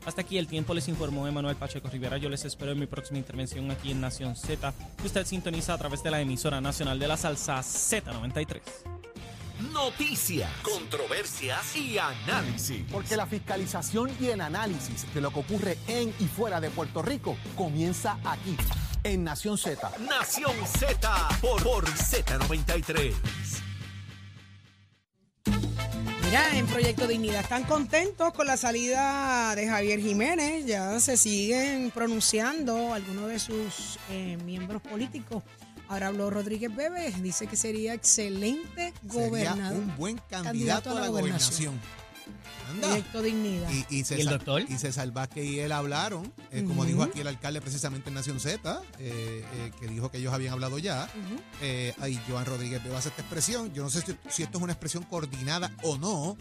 Hasta 0.07 0.21
aquí 0.21 0.37
el 0.37 0.47
tiempo, 0.47 0.73
les 0.73 0.87
informó 0.87 1.27
Emanuel 1.27 1.57
Pacheco 1.57 1.89
Rivera. 1.89 2.15
Yo 2.15 2.29
les 2.29 2.45
espero 2.45 2.71
en 2.71 2.79
mi 2.79 2.85
próxima 2.85 3.17
intervención 3.17 3.69
aquí 3.69 3.91
en 3.91 3.99
Nación 3.99 4.37
Z, 4.37 4.73
que 5.01 5.05
usted 5.05 5.25
sintoniza 5.25 5.73
a 5.73 5.77
través 5.77 6.01
de 6.01 6.09
la 6.09 6.21
emisora 6.21 6.61
nacional 6.61 6.97
de 6.97 7.09
la 7.09 7.17
salsa 7.17 7.59
Z93. 7.59 8.61
Noticias, 9.73 10.49
controversias 10.61 11.75
y 11.75 11.97
análisis. 11.97 12.85
Porque 12.89 13.17
la 13.17 13.25
fiscalización 13.25 14.09
y 14.17 14.27
el 14.27 14.39
análisis 14.39 15.13
de 15.13 15.19
lo 15.19 15.29
que 15.31 15.39
ocurre 15.41 15.77
en 15.87 16.13
y 16.19 16.25
fuera 16.25 16.61
de 16.61 16.69
Puerto 16.69 17.01
Rico 17.01 17.35
comienza 17.57 18.17
aquí, 18.23 18.55
en 19.03 19.25
Nación 19.25 19.57
Z. 19.57 19.91
Nación 20.07 20.53
Z 20.65 21.29
por, 21.41 21.61
por 21.63 21.85
Z93. 21.85 23.13
Mira, 26.37 26.59
en 26.59 26.67
Proyecto 26.67 27.07
Dignidad 27.07 27.41
están 27.41 27.63
contentos 27.63 28.31
con 28.31 28.45
la 28.45 28.57
salida 28.57 29.55
de 29.55 29.67
Javier 29.67 29.99
Jiménez. 29.99 30.67
Ya 30.67 30.99
se 30.99 31.17
siguen 31.17 31.89
pronunciando 31.89 32.93
algunos 32.93 33.29
de 33.29 33.39
sus 33.39 33.97
eh, 34.11 34.37
miembros 34.45 34.83
políticos. 34.83 35.41
Ahora 35.87 36.07
habló 36.07 36.29
Rodríguez 36.29 36.75
Bebe, 36.75 37.11
dice 37.21 37.47
que 37.47 37.55
sería 37.55 37.95
excelente 37.95 38.93
Sería 39.09 39.27
gobernador. 39.29 39.79
un 39.79 39.97
buen 39.97 40.21
candidato, 40.29 40.95
a 40.95 41.01
la 41.01 41.07
gobernación. 41.07 41.81
Anda. 42.69 42.87
Proyecto 42.87 43.21
Dignidad. 43.21 43.69
Y, 43.71 43.85
y, 43.99 44.03
¿Y 44.09 44.21
el 44.21 44.27
doctor? 44.27 44.61
y 44.67 44.77
César 44.77 45.09
Vázquez 45.11 45.45
y 45.45 45.59
él 45.59 45.71
hablaron, 45.71 46.33
eh, 46.51 46.63
como 46.67 46.83
dijo 46.85 47.03
aquí 47.03 47.21
el 47.21 47.27
alcalde 47.27 47.61
precisamente 47.61 48.09
en 48.09 48.15
Nación 48.15 48.39
Z, 48.39 48.81
eh, 48.99 49.43
eh, 49.53 49.71
que 49.79 49.87
dijo 49.87 50.11
que 50.11 50.17
ellos 50.17 50.33
habían 50.33 50.53
hablado 50.53 50.77
ya. 50.79 51.09
Ujú. 51.15 51.41
Eh, 51.61 51.93
ahí 51.99 52.19
Joan 52.27 52.45
Rodríguez 52.45 52.83
Bebe 52.83 52.95
hace 52.95 53.09
esta 53.09 53.21
expresión. 53.21 53.73
Yo 53.73 53.83
no 53.83 53.89
sé 53.89 54.01
si, 54.01 54.15
si 54.29 54.43
esto 54.43 54.57
es 54.57 54.63
una 54.63 54.73
expresión 54.73 55.03
coordinada 55.03 55.71
o 55.83 55.97
no, 55.97 56.37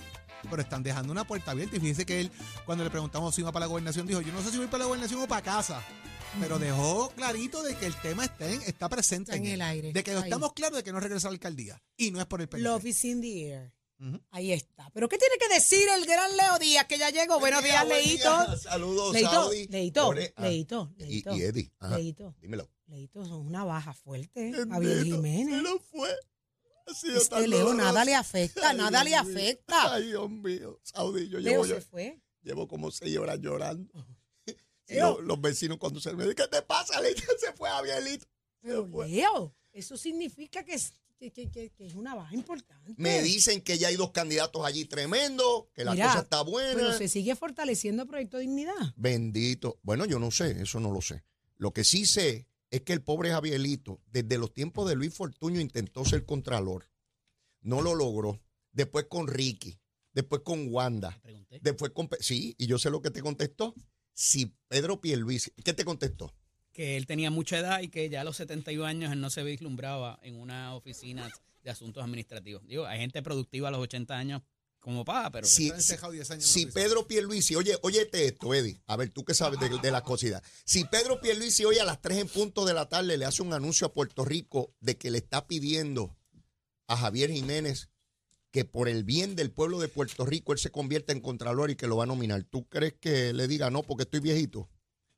pero 0.51 0.63
están 0.63 0.83
dejando 0.83 1.13
una 1.13 1.25
puerta 1.27 1.53
abierta. 1.53 1.77
Y 1.77 1.81
fíjense 1.81 2.05
que 2.07 2.21
él, 2.21 2.31
cuando 2.65 2.83
le 2.85 2.91
preguntamos 2.91 3.35
si 3.35 3.41
iba 3.43 3.53
para 3.53 3.67
la 3.67 3.71
gobernación, 3.71 4.07
dijo, 4.07 4.21
yo 4.21 4.33
no 4.33 4.43
sé 4.43 4.51
si 4.51 4.59
voy 4.59 4.67
para 4.67 4.81
la 4.81 4.87
gobernación 4.87 5.21
o 5.23 5.29
para 5.29 5.43
casa. 5.43 5.83
Pero 6.41 6.59
dejó 6.59 7.09
clarito 7.17 7.63
de 7.63 7.77
que 7.77 7.87
el 7.87 7.95
tema 8.03 8.25
está, 8.27 8.51
en- 8.51 8.61
está 8.63 8.91
presente 8.91 9.31
Está 9.33 9.43
en 9.43 9.51
el 9.55 9.63
aire. 9.63 9.93
De 9.95 10.05
que 10.05 10.11
Ahí. 10.11 10.25
estamos 10.25 10.53
claros 10.53 10.77
de 10.77 10.85
que 10.85 10.93
no 10.93 11.01
regresa 11.01 11.29
a 11.29 11.31
la 11.31 11.35
alcaldía. 11.37 11.81
Y 11.97 12.11
no 12.11 12.21
es 12.21 12.27
por 12.27 12.43
el 12.43 12.49
PNP. 12.49 12.69
Love 12.69 12.85
is 12.85 13.05
in 13.07 13.23
the 13.23 13.49
air. 13.53 13.73
Ahí 14.31 14.53
está. 14.53 14.91
¿Pero 14.93 15.09
qué 15.09 15.17
tiene 15.19 15.37
que 15.39 15.49
decir 15.55 15.89
el 15.97 16.05
gran 16.05 16.37
Leo 16.37 16.59
Díaz 16.59 16.87
que 16.87 16.99
ya 16.99 17.11
llegó? 17.11 17.39
Buenos 17.41 17.61
Buen 17.61 17.73
días, 17.73 17.85
día, 17.87 17.95
buen 17.95 18.05
Leito. 18.07 18.47
día. 18.47 18.57
Saludos, 18.59 19.13
Leito, 19.15 19.31
Saudi. 19.31 19.67
Leito, 19.69 20.11
ah, 20.37 20.43
Leito, 20.43 20.93
y, 20.99 21.03
Leito. 21.05 21.37
y 21.37 21.43
Eddie. 21.43 21.73
Ajá, 21.79 21.97
Leito, 21.99 22.35
Dímelo. 22.41 22.71
Leito, 22.87 23.25
son 23.25 23.47
una 23.47 23.65
baja 23.65 23.95
fuerte. 23.95 24.51
Bendito, 24.51 24.69
Javier 24.69 25.03
Jiménez. 25.05 25.57
Se 25.57 25.63
lo 25.63 25.79
fue. 25.81 26.11
Este 26.87 27.49
Leo 27.49 27.59
doloroso. 27.61 27.75
nada 27.75 28.05
le 28.05 28.15
afecta, 28.15 28.71
Ay, 28.71 28.77
nada 28.77 29.03
le 29.03 29.11
Dios 29.11 29.21
afecta. 29.23 29.95
Ay, 29.95 30.07
Dios 30.07 30.31
mío. 30.31 30.79
Saudi, 30.85 31.29
yo 31.29 31.41
Leo 31.41 31.65
llevo, 31.65 31.65
se 31.65 31.81
fue. 31.81 32.21
llevo 32.43 32.69
como 32.69 32.91
seis 32.93 33.17
horas 33.19 33.41
llorando. 33.41 33.93
Los 35.23 35.41
vecinos 35.41 35.79
cuando 35.79 36.01
se 36.01 36.13
me 36.13 36.23
dicen, 36.23 36.37
¿qué 36.37 36.49
te 36.49 36.63
pasa, 36.63 37.01
Leito? 37.01 37.23
Se 37.41 37.53
fue 37.55 37.69
fue. 38.91 39.09
Leo, 39.09 39.55
eso 39.73 39.97
significa 39.97 40.65
que 40.65 40.75
que, 41.19 41.33
que- 41.33 41.51
que- 41.51 41.71
que 41.71 41.87
es 41.87 41.95
una 41.95 42.15
baja 42.15 42.35
importante. 42.35 42.95
Me 42.97 43.23
dicen 43.23 43.61
que 43.63 43.79
ya 43.79 43.89
hay 43.89 43.97
dos 43.97 44.11
candidatos 44.13 44.65
allí 44.65 44.85
tremendos, 44.85 45.67
que 45.75 45.85
la 45.85 45.93
Mira, 45.93 46.07
cosa 46.09 46.21
está 46.21 46.43
buena. 46.43 46.75
Pero 46.75 46.93
se 46.99 47.09
sigue 47.09 47.35
fortaleciendo 47.37 48.03
el 48.03 48.09
Proyecto 48.09 48.39
Dignidad. 48.39 48.95
Bendito. 48.97 49.79
Bueno, 49.83 50.05
yo 50.05 50.19
no 50.19 50.31
sé, 50.31 50.63
eso 50.63 50.81
no 50.81 50.91
lo 50.93 51.01
sé. 51.01 51.25
Lo 51.57 51.73
que 51.73 51.85
sí 51.85 52.05
sé 52.07 52.49
es 52.71 52.83
que 52.83 52.93
el 52.93 53.03
pobre 53.03 53.31
Javierito, 53.31 54.01
desde 54.07 54.39
los 54.39 54.53
tiempos 54.53 54.89
de 54.89 54.95
Luis 54.97 55.15
Fortuño, 55.15 55.61
intentó 55.61 56.05
ser 56.05 56.25
contralor. 56.27 56.89
No 57.61 57.81
lo 57.81 57.95
logró. 57.95 58.41
Después 58.73 59.07
con 59.09 59.27
Ricky, 59.27 59.81
después 60.13 60.43
con 60.43 60.69
Wanda, 60.73 61.19
después 61.63 61.93
con... 61.93 62.11
Sí, 62.21 62.55
y 62.59 62.67
yo 62.67 62.79
sé 62.79 62.91
lo 62.91 63.01
que 63.01 63.11
te 63.11 63.23
contestó. 63.23 63.75
Si 64.13 64.55
Pedro 64.69 65.01
Pierluisi... 65.01 65.51
¿Qué 65.65 65.73
te 65.73 65.85
contestó? 65.85 66.35
Que 66.77 66.99
él 66.99 67.07
tenía 67.07 67.31
mucha 67.31 67.59
edad 67.59 67.81
y 67.81 67.89
que 67.89 68.11
ya 68.11 68.21
a 68.21 68.25
los 68.25 68.37
71 68.37 68.85
años 68.85 69.11
él 69.11 69.19
no 69.19 69.31
se 69.31 69.43
vislumbraba 69.43 70.19
en 70.23 70.37
una 70.37 70.75
oficina 70.75 71.33
de 71.63 71.71
asuntos 71.71 72.05
administrativos. 72.05 72.67
Digo, 72.67 72.85
hay 72.85 72.99
gente 72.99 73.23
productiva 73.23 73.69
a 73.69 73.71
los 73.71 73.81
80 73.81 74.15
años 74.15 74.43
como 74.79 75.03
pa, 75.03 75.31
pero... 75.31 75.47
Si, 75.47 75.71
10 75.71 76.05
años 76.05 76.45
si. 76.45 76.67
Pedro 76.67 77.09
Pierluisi, 77.09 77.55
oye, 77.57 77.79
óyete 77.81 78.27
esto, 78.27 78.53
Eddie, 78.53 78.79
a 78.87 78.97
ver, 78.99 79.09
tú 79.09 79.25
que 79.25 79.33
sabes 79.33 79.59
de, 79.59 79.71
de 79.71 79.91
las 79.91 80.03
cositas. 80.03 80.43
Si 80.67 80.85
Pedro 80.85 81.19
Pierluisi 81.19 81.65
hoy 81.65 81.79
a 81.79 81.85
las 81.87 82.03
3 82.03 82.19
en 82.19 82.29
punto 82.29 82.67
de 82.67 82.75
la 82.75 82.91
tarde 82.91 83.17
le 83.17 83.25
hace 83.25 83.43
un 83.43 83.55
anuncio 83.55 83.87
a 83.87 83.95
Puerto 83.95 84.27
Rico 84.27 84.75
de 84.81 84.99
que 84.99 85.11
le 85.11 85.17
está 85.17 85.47
pidiendo 85.47 86.15
a 86.89 86.99
Javier 86.99 87.31
Jiménez 87.31 87.89
que 88.51 88.67
por 88.67 88.91
el 88.91 89.03
bien 89.03 89.35
del 89.35 89.51
pueblo 89.51 89.81
de 89.81 89.89
Puerto 89.89 90.27
Rico 90.27 90.53
él 90.53 90.59
se 90.59 90.71
convierta 90.71 91.13
en 91.13 91.21
contralor 91.21 91.71
y 91.71 91.77
que 91.77 91.87
lo 91.87 91.97
va 91.97 92.05
a 92.05 92.07
nominar, 92.07 92.45
¿tú 92.45 92.69
crees 92.69 92.95
que 93.01 93.33
le 93.33 93.49
diga 93.49 93.71
no 93.71 93.83
porque 93.83 94.05
estoy 94.05 94.21
viejito? 94.21 94.69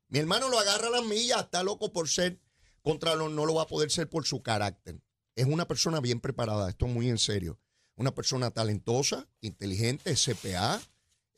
Mi 0.09 0.19
hermano 0.19 0.49
lo 0.49 0.59
agarra 0.59 0.89
a 0.89 0.91
las 0.91 1.05
millas, 1.05 1.45
está 1.45 1.63
loco 1.63 1.93
por 1.93 2.09
ser 2.09 2.41
contralor, 2.83 3.31
no 3.31 3.45
lo 3.45 3.55
va 3.55 3.63
a 3.63 3.67
poder 3.67 3.91
ser 3.91 4.09
por 4.09 4.27
su 4.27 4.43
carácter. 4.43 5.03
Es 5.35 5.47
una 5.47 5.69
persona 5.69 6.01
bien 6.01 6.21
preparada, 6.21 6.71
esto 6.71 6.87
es 6.87 6.93
muy 6.93 7.09
en 7.09 7.19
serio. 7.19 7.61
Una 7.97 8.15
persona 8.15 8.51
talentosa, 8.51 9.29
inteligente, 9.41 10.15
CPA, 10.15 10.81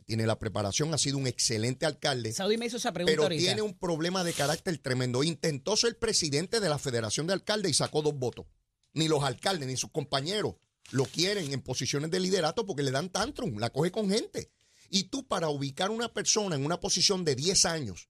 tiene 0.04 0.26
la 0.26 0.38
preparación, 0.38 0.92
ha 0.94 0.98
sido 0.98 1.18
un 1.18 1.26
excelente 1.26 1.86
alcalde, 1.86 2.32
Saudi 2.32 2.56
me 2.56 2.66
hizo 2.66 2.76
esa 2.76 2.92
pregunta 2.92 3.12
pero 3.12 3.22
ahorita. 3.24 3.42
tiene 3.42 3.62
un 3.62 3.78
problema 3.78 4.24
de 4.24 4.32
carácter 4.32 4.76
tremendo. 4.78 5.22
Intentó 5.22 5.76
ser 5.76 5.98
presidente 5.98 6.60
de 6.60 6.68
la 6.68 6.78
Federación 6.78 7.26
de 7.26 7.32
Alcaldes 7.32 7.70
y 7.70 7.74
sacó 7.74 8.02
dos 8.02 8.14
votos. 8.14 8.46
Ni 8.92 9.08
los 9.08 9.22
alcaldes 9.22 9.68
ni 9.68 9.76
sus 9.76 9.90
compañeros 9.90 10.56
lo 10.90 11.04
quieren 11.04 11.52
en 11.52 11.60
posiciones 11.60 12.10
de 12.10 12.20
liderato 12.20 12.66
porque 12.66 12.82
le 12.82 12.90
dan 12.90 13.10
tantrum, 13.10 13.58
la 13.58 13.70
coge 13.70 13.90
con 13.90 14.10
gente. 14.10 14.50
Y 14.88 15.04
tú 15.04 15.26
para 15.26 15.48
ubicar 15.48 15.90
una 15.90 16.12
persona 16.12 16.56
en 16.56 16.64
una 16.64 16.80
posición 16.80 17.24
de 17.24 17.36
10 17.36 17.64
años, 17.66 18.08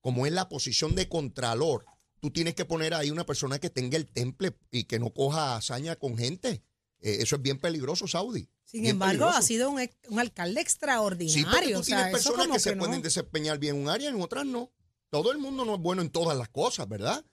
como 0.00 0.26
es 0.26 0.32
la 0.32 0.48
posición 0.48 0.94
de 0.94 1.08
contralor, 1.08 1.84
tú 2.20 2.30
tienes 2.30 2.54
que 2.54 2.64
poner 2.64 2.94
ahí 2.94 3.10
una 3.10 3.26
persona 3.26 3.58
que 3.58 3.70
tenga 3.70 3.96
el 3.96 4.06
temple 4.06 4.56
y 4.70 4.84
que 4.84 4.98
no 4.98 5.12
coja 5.12 5.56
hazaña 5.56 5.96
con 5.96 6.16
gente. 6.16 6.62
Eh, 7.00 7.18
eso 7.20 7.36
es 7.36 7.42
bien 7.42 7.58
peligroso, 7.58 8.06
Saudi. 8.06 8.48
Sin 8.64 8.82
Bien 8.82 8.92
embargo, 8.92 9.20
peligroso. 9.20 9.38
ha 9.38 9.42
sido 9.42 9.70
un, 9.70 9.90
un 10.08 10.20
alcalde 10.20 10.60
extraordinario. 10.60 11.32
Sí, 11.32 11.44
porque 11.50 11.72
tú 11.72 11.80
o 11.80 11.82
tienes 11.82 12.12
personas 12.12 12.48
que, 12.48 12.60
se 12.60 12.76
no. 12.76 12.84
pueden 12.84 13.02
desempeñar 13.02 13.58
bien 13.58 13.76
en 13.76 13.82
un 13.82 13.88
área, 13.88 14.10
en 14.10 14.20
otras 14.20 14.46
no. 14.46 14.70
Todo 15.08 15.32
el 15.32 15.38
mundo 15.38 15.64
no 15.64 15.74
es 15.74 15.80
bueno 15.80 16.02
en 16.02 16.10
todas 16.10 16.36
las 16.36 16.48
cosas, 16.50 16.88
¿verdad? 16.88 17.24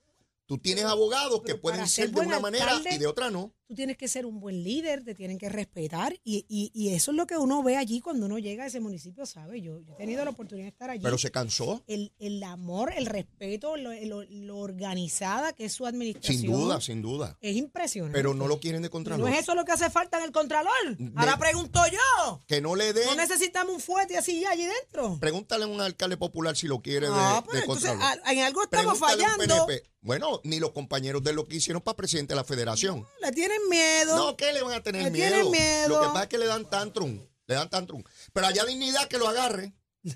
Tú 0.48 0.58
tienes 0.58 0.86
abogados 0.86 1.42
que 1.46 1.56
pueden 1.56 1.88
ser 1.88 2.08
ser 2.08 2.16
de 2.16 2.22
una 2.22 2.40
manera 2.40 2.82
y 2.90 2.98
de 2.98 3.06
otra 3.08 3.30
no. 3.30 3.54
Tú 3.68 3.76
tienes 3.76 3.98
que 3.98 4.08
ser 4.08 4.26
un 4.26 4.40
buen 4.40 4.64
líder, 4.64 5.04
te 5.04 5.14
tienen 5.14 5.38
que 5.38 5.50
respetar 5.50 6.14
y, 6.24 6.46
y- 6.48 6.72
y 6.74 6.94
eso 6.94 7.12
es 7.12 7.18
lo 7.18 7.28
que 7.28 7.38
uno 7.38 7.62
ve 7.64 7.76
allí 7.78 8.00
cuando 8.00 8.26
uno 8.26 8.40
llega 8.40 8.64
a 8.64 8.68
ese 8.68 8.80
municipio, 8.80 9.26
¿sabe? 9.26 9.62
Yo, 9.62 9.80
yo 9.82 9.94
he 9.94 9.98
tenido 9.98 10.24
la 10.24 10.32
oportunidad 10.32 10.66
de 10.66 10.70
estar 10.70 10.90
allí. 10.90 11.04
Pero 11.04 11.18
se 11.18 11.32
cansó. 11.32 11.84
el, 11.88 12.14
el 12.20 12.42
amor, 12.44 12.94
el 12.96 13.06
respeto, 13.06 13.76
lo, 13.78 13.92
lo- 13.94 14.24
lo 14.30 14.58
organizada 14.58 15.54
que 15.54 15.66
es 15.66 15.74
su 15.74 15.86
administración. 15.86 16.42
Sin 16.42 16.52
duda, 16.52 16.82
sin 16.82 17.02
duda. 17.02 17.38
Es 17.42 17.56
impresionante. 17.56 18.18
Pero 18.18 18.34
no 18.34 18.48
lo 18.48 18.60
quieren 18.60 18.82
de 18.82 18.88
¿Y 18.88 18.92
Contralor. 18.92 19.28
¿No 19.30 19.34
es 19.36 19.42
eso 19.42 19.54
lo 19.56 19.66
que 19.66 19.74
hace 19.74 19.90
falta 19.90 20.18
en 20.18 20.24
el 20.24 20.32
Contralor? 20.32 20.72
Ahora 21.16 21.38
pregunto 21.38 21.80
yo. 21.92 22.40
Que 22.48 22.62
no 22.62 22.76
le 22.76 22.94
den. 22.94 23.06
¿No 23.08 23.16
necesitamos 23.16 23.74
un 23.76 23.82
fuerte 23.82 24.18
así 24.18 24.46
allí 24.46 24.66
dentro? 24.66 25.18
Pregúntale 25.20 25.66
a 25.66 25.68
un 25.68 25.82
alcalde 25.82 26.16
popular 26.18 26.56
si 26.56 26.68
lo 26.68 26.82
quiere 26.82 27.08
de, 27.08 27.14
Ah, 27.16 27.42
pues 27.44 27.56
de 27.56 27.60
entonces 27.62 27.92
en 27.92 28.40
algo 28.40 28.64
estamos 28.64 28.98
Pregúntale 28.98 29.24
fallando. 29.38 29.68
Bueno, 30.02 30.40
ni 30.46 30.60
los 30.60 30.72
compañeros 30.72 31.22
de 31.22 31.34
lo 31.34 31.46
que 31.48 31.58
hicieron 31.58 31.82
para 31.82 31.98
presidente 31.98 32.32
de 32.34 32.38
la 32.38 32.46
federación. 32.46 33.06
Le 33.22 33.32
tienen 33.34 33.57
miedo. 33.70 34.16
No, 34.16 34.38
¿qué 34.38 34.54
le 34.54 34.62
van 34.64 34.74
a 34.74 34.84
tener 34.84 35.04
Le 35.04 35.12
miedo? 35.12 35.28
tienen 35.34 35.52
miedo. 35.52 35.90
Lo 35.90 36.02
que 36.02 36.08
pasa 36.08 36.24
es 36.24 36.30
que 36.30 36.38
le 36.38 36.46
dan 36.48 36.70
tantrum. 36.70 37.20
Le 37.48 37.56
dan 37.56 37.70
tantrum. 37.70 38.04
Pero 38.34 38.48
allá 38.48 38.66
dignidad 38.66 39.08
que 39.08 39.18
lo 39.18 39.28
agarre. 39.28 39.74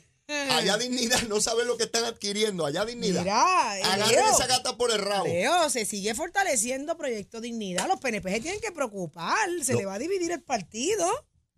Allá 0.51 0.77
dignidad 0.77 1.21
no 1.24 1.41
sabe 1.41 1.65
lo 1.65 1.75
que 1.77 1.83
están 1.83 2.05
adquiriendo. 2.05 2.65
Allá 2.65 2.86
dignidad. 2.86 3.21
Mira, 3.24 3.77
eh, 3.79 3.83
Agarren 3.83 4.25
esa 4.33 4.48
gata 4.48 4.77
por 4.77 4.89
el 4.91 5.00
rabo. 5.00 5.25
Leo, 5.25 5.69
se 5.69 5.83
sigue 5.86 6.15
fortaleciendo 6.15 6.95
Proyecto 6.98 7.41
Dignidad. 7.41 7.86
Los 7.89 8.00
PNP 8.00 8.31
se 8.31 8.39
tienen 8.39 8.62
que 8.62 8.71
preocupar. 8.71 9.50
Se 9.62 9.74
No. 9.74 9.79
le 9.79 9.86
va 9.88 9.95
a 9.95 10.00
dividir 10.00 10.31
el 10.31 10.41
partido. 10.41 11.05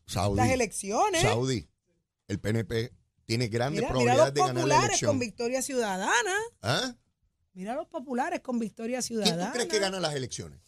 Saudi. 0.08 0.38
Las 0.38 0.50
elecciones. 0.50 1.22
Saudi. 1.22 1.70
El 2.28 2.40
PNP 2.40 2.92
tiene 3.26 3.48
grandes 3.48 3.82
Mira, 3.82 3.90
probabilidades 3.90 4.34
de 4.34 4.40
ganar 4.40 4.56
la 4.56 4.62
populares 4.62 4.86
elección. 4.90 5.10
con 5.12 5.20
victoria 5.20 5.62
ciudadana. 5.62 6.36
¿Ah? 6.64 6.96
Mira 7.54 7.76
los 7.76 7.88
populares 7.88 8.40
con 8.40 8.58
victoria 8.58 8.98
¿Quién 9.02 9.24
ciudadana. 9.24 9.48
tú 9.48 9.54
crees 9.54 9.70
que 9.70 9.78
gana 9.80 10.00
las 10.00 10.16
elecciones? 10.16 10.60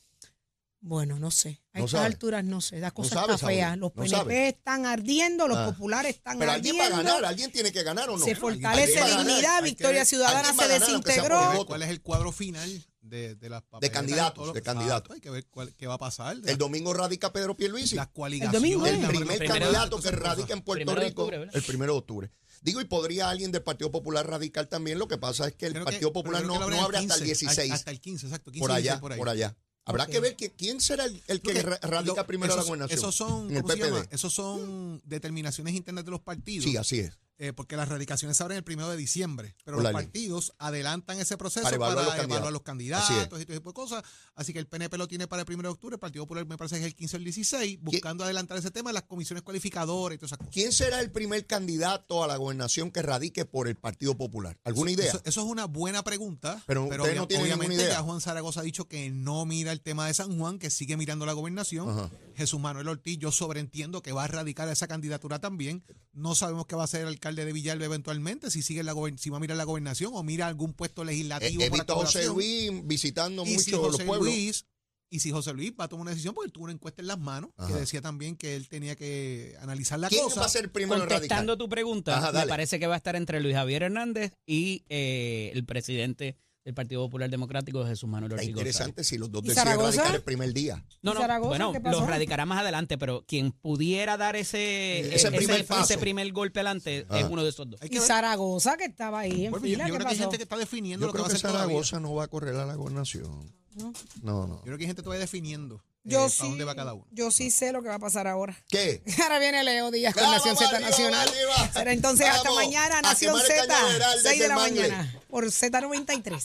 Bueno, 0.87 1.17
no 1.17 1.31
sé. 1.31 1.63
A 1.73 1.79
No 1.79 1.85
estas 1.85 1.97
sabe. 2.01 2.05
alturas 2.13 2.43
no 2.45 2.61
sé. 2.61 2.79
La 2.79 2.91
cosa 2.91 3.15
sabe, 3.15 3.33
está 3.33 3.47
fea. 3.47 3.69
Saúl. 3.69 3.79
Los 3.79 3.89
No 3.95 4.03
PNP 4.03 4.15
sabe. 4.17 4.47
están 4.49 4.85
ardiendo, 4.85 5.47
los 5.47 5.57
Ah. 5.57 5.65
populares 5.71 6.15
están 6.17 6.37
Pero 6.37 6.51
alguien 6.51 6.75
ardiendo. 6.75 6.95
va 6.95 6.99
a 6.99 7.03
ganar, 7.03 7.25
alguien 7.25 7.51
tiene 7.51 7.71
que 7.71 7.81
ganar 7.81 8.07
o 8.11 8.17
no. 8.17 8.23
Se 8.23 8.35
fortalece 8.35 9.03
dignidad, 9.03 9.63
Victoria 9.63 10.05
Ciudadana 10.05 10.51
se 10.51 10.57
ganar, 10.57 10.79
desintegró. 10.79 11.65
¿Cuál 11.65 11.81
es 11.81 11.89
el 11.89 12.01
cuadro 12.01 12.31
final 12.31 12.85
de, 13.01 13.33
de 13.33 13.49
las 13.49 13.63
papeletas? 13.63 13.99
candidatos, 13.99 14.53
de 14.53 14.61
candidatos. 14.61 15.15
Hay 15.15 15.21
que 15.21 15.31
ver 15.31 15.47
cuál, 15.47 15.73
qué 15.75 15.87
va 15.87 15.95
a 15.95 15.97
pasar. 15.97 16.37
El 16.45 16.57
domingo 16.59 16.93
radica 16.93 17.33
Pedro 17.33 17.57
Pierluisi. 17.57 17.95
Las 17.95 18.09
coaligaciones. 18.09 18.61
domingo 18.61 18.85
El 18.85 18.95
es. 18.95 19.01
las 19.01 19.09
primer 19.09 19.43
candidato 19.47 19.97
que 19.97 20.03
cosas. 20.03 20.19
radica 20.19 20.53
en 20.53 20.61
Puerto 20.61 20.85
Primero 20.85 21.01
de 21.01 21.07
Rico 21.07 21.31
el 21.51 21.63
primero 21.63 21.93
de 21.93 21.97
octubre. 21.99 22.31
Digo, 22.61 22.79
y 22.79 22.85
podría 22.85 23.29
alguien 23.29 23.51
del 23.51 23.63
Partido 23.63 23.91
Popular 23.91 24.27
radical 24.27 24.67
también. 24.67 24.97
Lo 24.99 25.07
que 25.07 25.17
pasa 25.17 25.47
es 25.47 25.55
que 25.55 25.65
el 25.65 25.73
Creo 25.73 25.85
Partido 25.85 26.13
Popular 26.13 26.43
no, 26.45 26.59
no 26.69 26.81
abre 26.83 26.97
hasta 26.99 27.15
el 27.15 27.21
15, 27.21 27.25
16. 27.25 27.71
Hasta 27.71 27.89
el 27.91 27.99
15, 27.99 28.27
exacto. 28.27 28.51
15, 28.51 28.59
por 28.61 28.71
allá, 28.71 28.91
16 28.99 29.17
por, 29.19 29.29
allá. 29.29 29.55
Habrá 29.85 30.07
que 30.07 30.19
ver 30.19 30.35
que, 30.35 30.51
quién 30.51 30.81
será 30.81 31.05
el, 31.05 31.21
el 31.27 31.41
que 31.41 31.61
radica 31.61 32.15
lo- 32.21 32.27
primero 32.27 32.55
la 32.55 32.61
esos- 32.61 32.67
gobernación. 32.67 32.97
Esos 32.99 33.15
son, 33.15 33.49
en 33.51 33.57
el 33.57 33.61
¿cómo 33.61 33.73
se 33.75 33.79
PPD. 33.79 34.13
Esos 34.13 34.33
son 34.33 35.01
determinaciones 35.05 35.75
internas 35.75 36.05
de 36.05 36.11
los 36.11 36.21
partidos. 36.21 36.63
Sí, 36.63 36.75
así 36.75 36.99
es. 37.01 37.17
Eh, 37.37 37.53
porque 37.53 37.75
las 37.75 37.89
radicaciones 37.89 38.37
se 38.37 38.43
abren 38.43 38.57
el 38.57 38.63
primero 38.63 38.89
de 38.89 38.97
diciembre. 38.97 39.55
Pero 39.63 39.81
los 39.81 39.91
partidos 39.91 40.53
adelantan 40.57 41.19
ese 41.19 41.37
proceso 41.37 41.63
Para 41.63 41.77
para 41.77 41.91
evaluar 41.93 42.19
evaluar, 42.19 42.53
los 42.53 42.61
candidatos. 42.61 43.09
los 43.09 43.41
y 43.41 43.45
todo 43.45 43.55
tipo 43.55 43.69
de 43.69 43.73
cosas. 43.73 44.03
Así 44.35 44.53
que 44.53 44.59
el 44.59 44.67
PNP 44.67 44.97
lo 44.97 45.07
tiene 45.07 45.27
para 45.27 45.41
el 45.41 45.45
primero 45.45 45.69
de 45.69 45.73
octubre, 45.73 45.95
el 45.95 45.99
Partido 45.99 46.23
Popular 46.23 46.45
me 46.45 46.57
parece 46.57 46.75
que 46.75 46.81
es 46.81 46.87
el 46.87 46.95
15 46.95 47.15
o 47.15 47.19
el 47.19 47.23
16, 47.25 47.79
buscando 47.81 48.23
adelantar 48.23 48.57
ese 48.57 48.71
tema, 48.71 48.93
las 48.93 49.03
comisiones 49.03 49.43
cualificadoras 49.43 50.15
y 50.15 50.17
todas 50.17 50.29
esas 50.31 50.39
cosas. 50.39 50.53
¿Quién 50.53 50.71
será 50.71 50.99
el 51.01 51.11
primer 51.11 51.45
candidato 51.45 52.23
a 52.23 52.27
la 52.27 52.37
gobernación 52.37 52.91
que 52.91 53.01
radique 53.01 53.45
por 53.45 53.67
el 53.67 53.75
Partido 53.75 54.15
Popular? 54.15 54.57
¿Alguna 54.63 54.91
idea? 54.91 55.07
Eso, 55.09 55.21
eso 55.25 55.41
es 55.41 55.47
una 55.47 55.65
buena 55.65 56.03
pregunta. 56.03 56.63
Pero 56.65 56.87
Pero, 56.89 57.05
no 57.15 57.23
obviamente 57.23 57.75
idea. 57.75 57.89
ya 57.89 58.01
Juan 58.01 58.21
Zaragoza 58.21 58.61
ha 58.61 58.63
dicho 58.63 58.87
que 58.87 59.09
no 59.09 59.45
mira 59.45 59.71
el 59.71 59.81
tema 59.81 60.07
de 60.07 60.13
San 60.13 60.37
Juan, 60.37 60.59
que 60.59 60.69
sigue 60.69 60.97
mirando 60.97 61.25
la 61.25 61.33
gobernación. 61.33 61.89
Ajá. 61.89 62.09
Jesús 62.35 62.59
Manuel 62.59 62.87
Ortiz, 62.89 63.17
yo 63.17 63.31
sobreentiendo 63.31 64.01
que 64.01 64.11
va 64.11 64.25
a 64.25 64.27
radicar 64.27 64.67
esa 64.69 64.87
candidatura 64.87 65.39
también. 65.39 65.83
No 66.15 66.33
sabemos 66.33 66.65
qué 66.65 66.75
va 66.75 66.85
a 66.85 66.87
ser 66.87 67.01
el 67.01 67.07
alcalde 67.09 67.45
de 67.45 67.53
Villalba 67.53 67.85
eventualmente, 67.85 68.49
si 68.49 68.61
sigue 68.61 68.81
la 68.83 68.93
si 69.17 69.29
va 69.29 69.37
a 69.37 69.39
mirar 69.41 69.57
la 69.57 69.65
gobernación 69.65 70.11
o 70.15 70.23
mira 70.23 70.47
algún 70.47 70.73
puesto 70.73 71.01
He, 71.03 71.05
legislativo. 71.05 71.61
he 71.61 71.69
visto 71.69 71.93
a 71.93 71.95
José. 71.97 72.25
Luis 72.27 72.71
visitando 72.85 73.43
y 73.45 73.49
mucho 73.51 73.59
si 73.63 73.71
los 73.71 73.81
José 73.81 74.05
pueblos. 74.05 74.27
Luis 74.29 74.65
y 75.09 75.19
si 75.19 75.29
José 75.31 75.53
Luis 75.53 75.71
va 75.79 75.85
a 75.85 75.87
tomar 75.87 76.01
una 76.03 76.11
decisión 76.11 76.33
porque 76.33 76.47
él 76.47 76.51
tuvo 76.51 76.63
una 76.63 76.73
encuesta 76.73 77.01
en 77.01 77.07
las 77.07 77.19
manos 77.19 77.51
Ajá. 77.57 77.67
que 77.67 77.73
decía 77.79 78.01
también 78.01 78.35
que 78.35 78.55
él 78.55 78.67
tenía 78.67 78.95
que 78.95 79.55
analizar 79.61 79.99
la 79.99 80.09
¿Quién 80.09 80.23
cosa. 80.23 80.39
va 80.39 80.45
a 80.47 80.49
ser 80.49 80.63
el 80.63 80.71
primero 80.71 81.03
en 81.03 81.07
Contestando 81.09 81.51
radicar? 81.53 81.57
tu 81.57 81.69
pregunta, 81.69 82.17
Ajá, 82.17 82.31
me 82.31 82.47
parece 82.47 82.79
que 82.79 82.87
va 82.87 82.95
a 82.95 82.97
estar 82.97 83.15
entre 83.15 83.39
Luis 83.39 83.53
Javier 83.55 83.83
Hernández 83.83 84.33
y 84.47 84.83
eh, 84.89 85.51
el 85.53 85.63
presidente 85.65 86.37
del 86.65 86.73
Partido 86.73 87.03
Popular 87.05 87.29
Democrático, 87.29 87.85
Jesús 87.85 88.09
Manuel 88.09 88.33
Ortiz 88.33 88.49
interesante 88.49 89.03
si 89.03 89.19
los 89.19 89.31
dos 89.31 89.43
¿Y 89.45 89.49
deciden 89.49 89.65
Zaragoza? 89.65 89.97
radicar 89.99 90.15
el 90.15 90.23
primer 90.23 90.51
día. 90.51 90.83
No, 91.03 91.11
¿Y 91.11 91.13
no, 91.13 91.21
Zaragoza? 91.21 91.47
bueno, 91.49 91.71
¿Qué 91.71 91.79
pasó? 91.79 91.99
lo 92.01 92.07
radicará 92.07 92.47
más 92.47 92.59
adelante, 92.59 92.97
pero 92.97 93.23
quien 93.27 93.51
pudiera 93.51 94.17
dar 94.17 94.35
ese, 94.35 95.13
Ese 95.15 95.31
primer 95.31 95.63
paso. 95.65 95.83
ese 95.83 95.99
primer 95.99 96.31
golpe 96.33 96.59
adelante 96.61 97.05
es 97.11 97.25
uno 97.29 97.43
de 97.43 97.49
estos 97.49 97.69
dos. 97.69 97.79
Y. 97.87 97.99
Zaragoza, 97.99 98.77
que 98.77 98.85
estaba 98.85 99.19
ahí 99.19 99.45
en 99.45 99.53
yo, 99.53 99.59
fila, 99.59 99.87
yo 99.87 99.93
¿qué 99.93 99.97
creo 99.97 100.07
que 100.07 100.13
hay 100.13 100.19
gente 100.19 100.37
que 100.37 100.43
está 100.43 100.57
definiendo 100.57 101.05
Yo 101.05 101.07
lo 101.07 101.13
que 101.13 101.19
va 101.19 101.25
a 101.27 101.29
que 101.29 101.35
hacer 101.35 101.49
todavía. 101.51 101.67
Zaragoza 101.67 101.99
no 101.99 102.15
va 102.15 102.23
a 102.23 102.27
correr 102.27 102.55
a 102.55 102.65
la 102.65 102.73
gobernación. 102.73 103.53
No. 103.75 103.93
No, 104.23 104.47
no. 104.47 104.55
Yo 104.57 104.63
creo 104.63 104.77
que 104.77 104.83
hay 104.85 104.87
gente 104.87 105.03
todavía 105.03 105.21
definiendo 105.21 105.83
Yo 106.07 106.19
para 106.19 106.29
sí, 106.29 106.43
dónde 106.43 106.63
va 106.65 106.75
cada 106.75 106.93
uno. 106.93 107.05
yo 107.11 107.31
sí 107.31 107.49
sé 107.51 107.71
lo 107.71 107.81
que 107.81 107.89
va 107.89 107.95
a 107.95 107.99
pasar 107.99 108.27
ahora. 108.27 108.55
¿Qué? 108.69 109.01
Ahora 109.23 109.39
viene 109.39 109.63
Leo 109.63 109.89
Díaz 109.91 110.13
con 110.13 110.21
Vamos 110.23 110.37
Nación 110.45 110.55
Z 110.55 110.79
Nacional. 110.79 111.27
arriba. 111.27 111.71
Será 111.73 111.91
entonces 111.93 112.27
hasta 112.27 112.43
Vamos 112.49 112.63
mañana, 112.63 112.99
a 112.99 113.01
Nación 113.01 113.39
Z, 113.39 113.67
cañaveral 113.67 114.19
6 114.21 114.39
de 114.39 114.47
la 114.47 114.55
mañana, 114.55 115.21
por 115.29 115.45
Z93. 115.45 116.43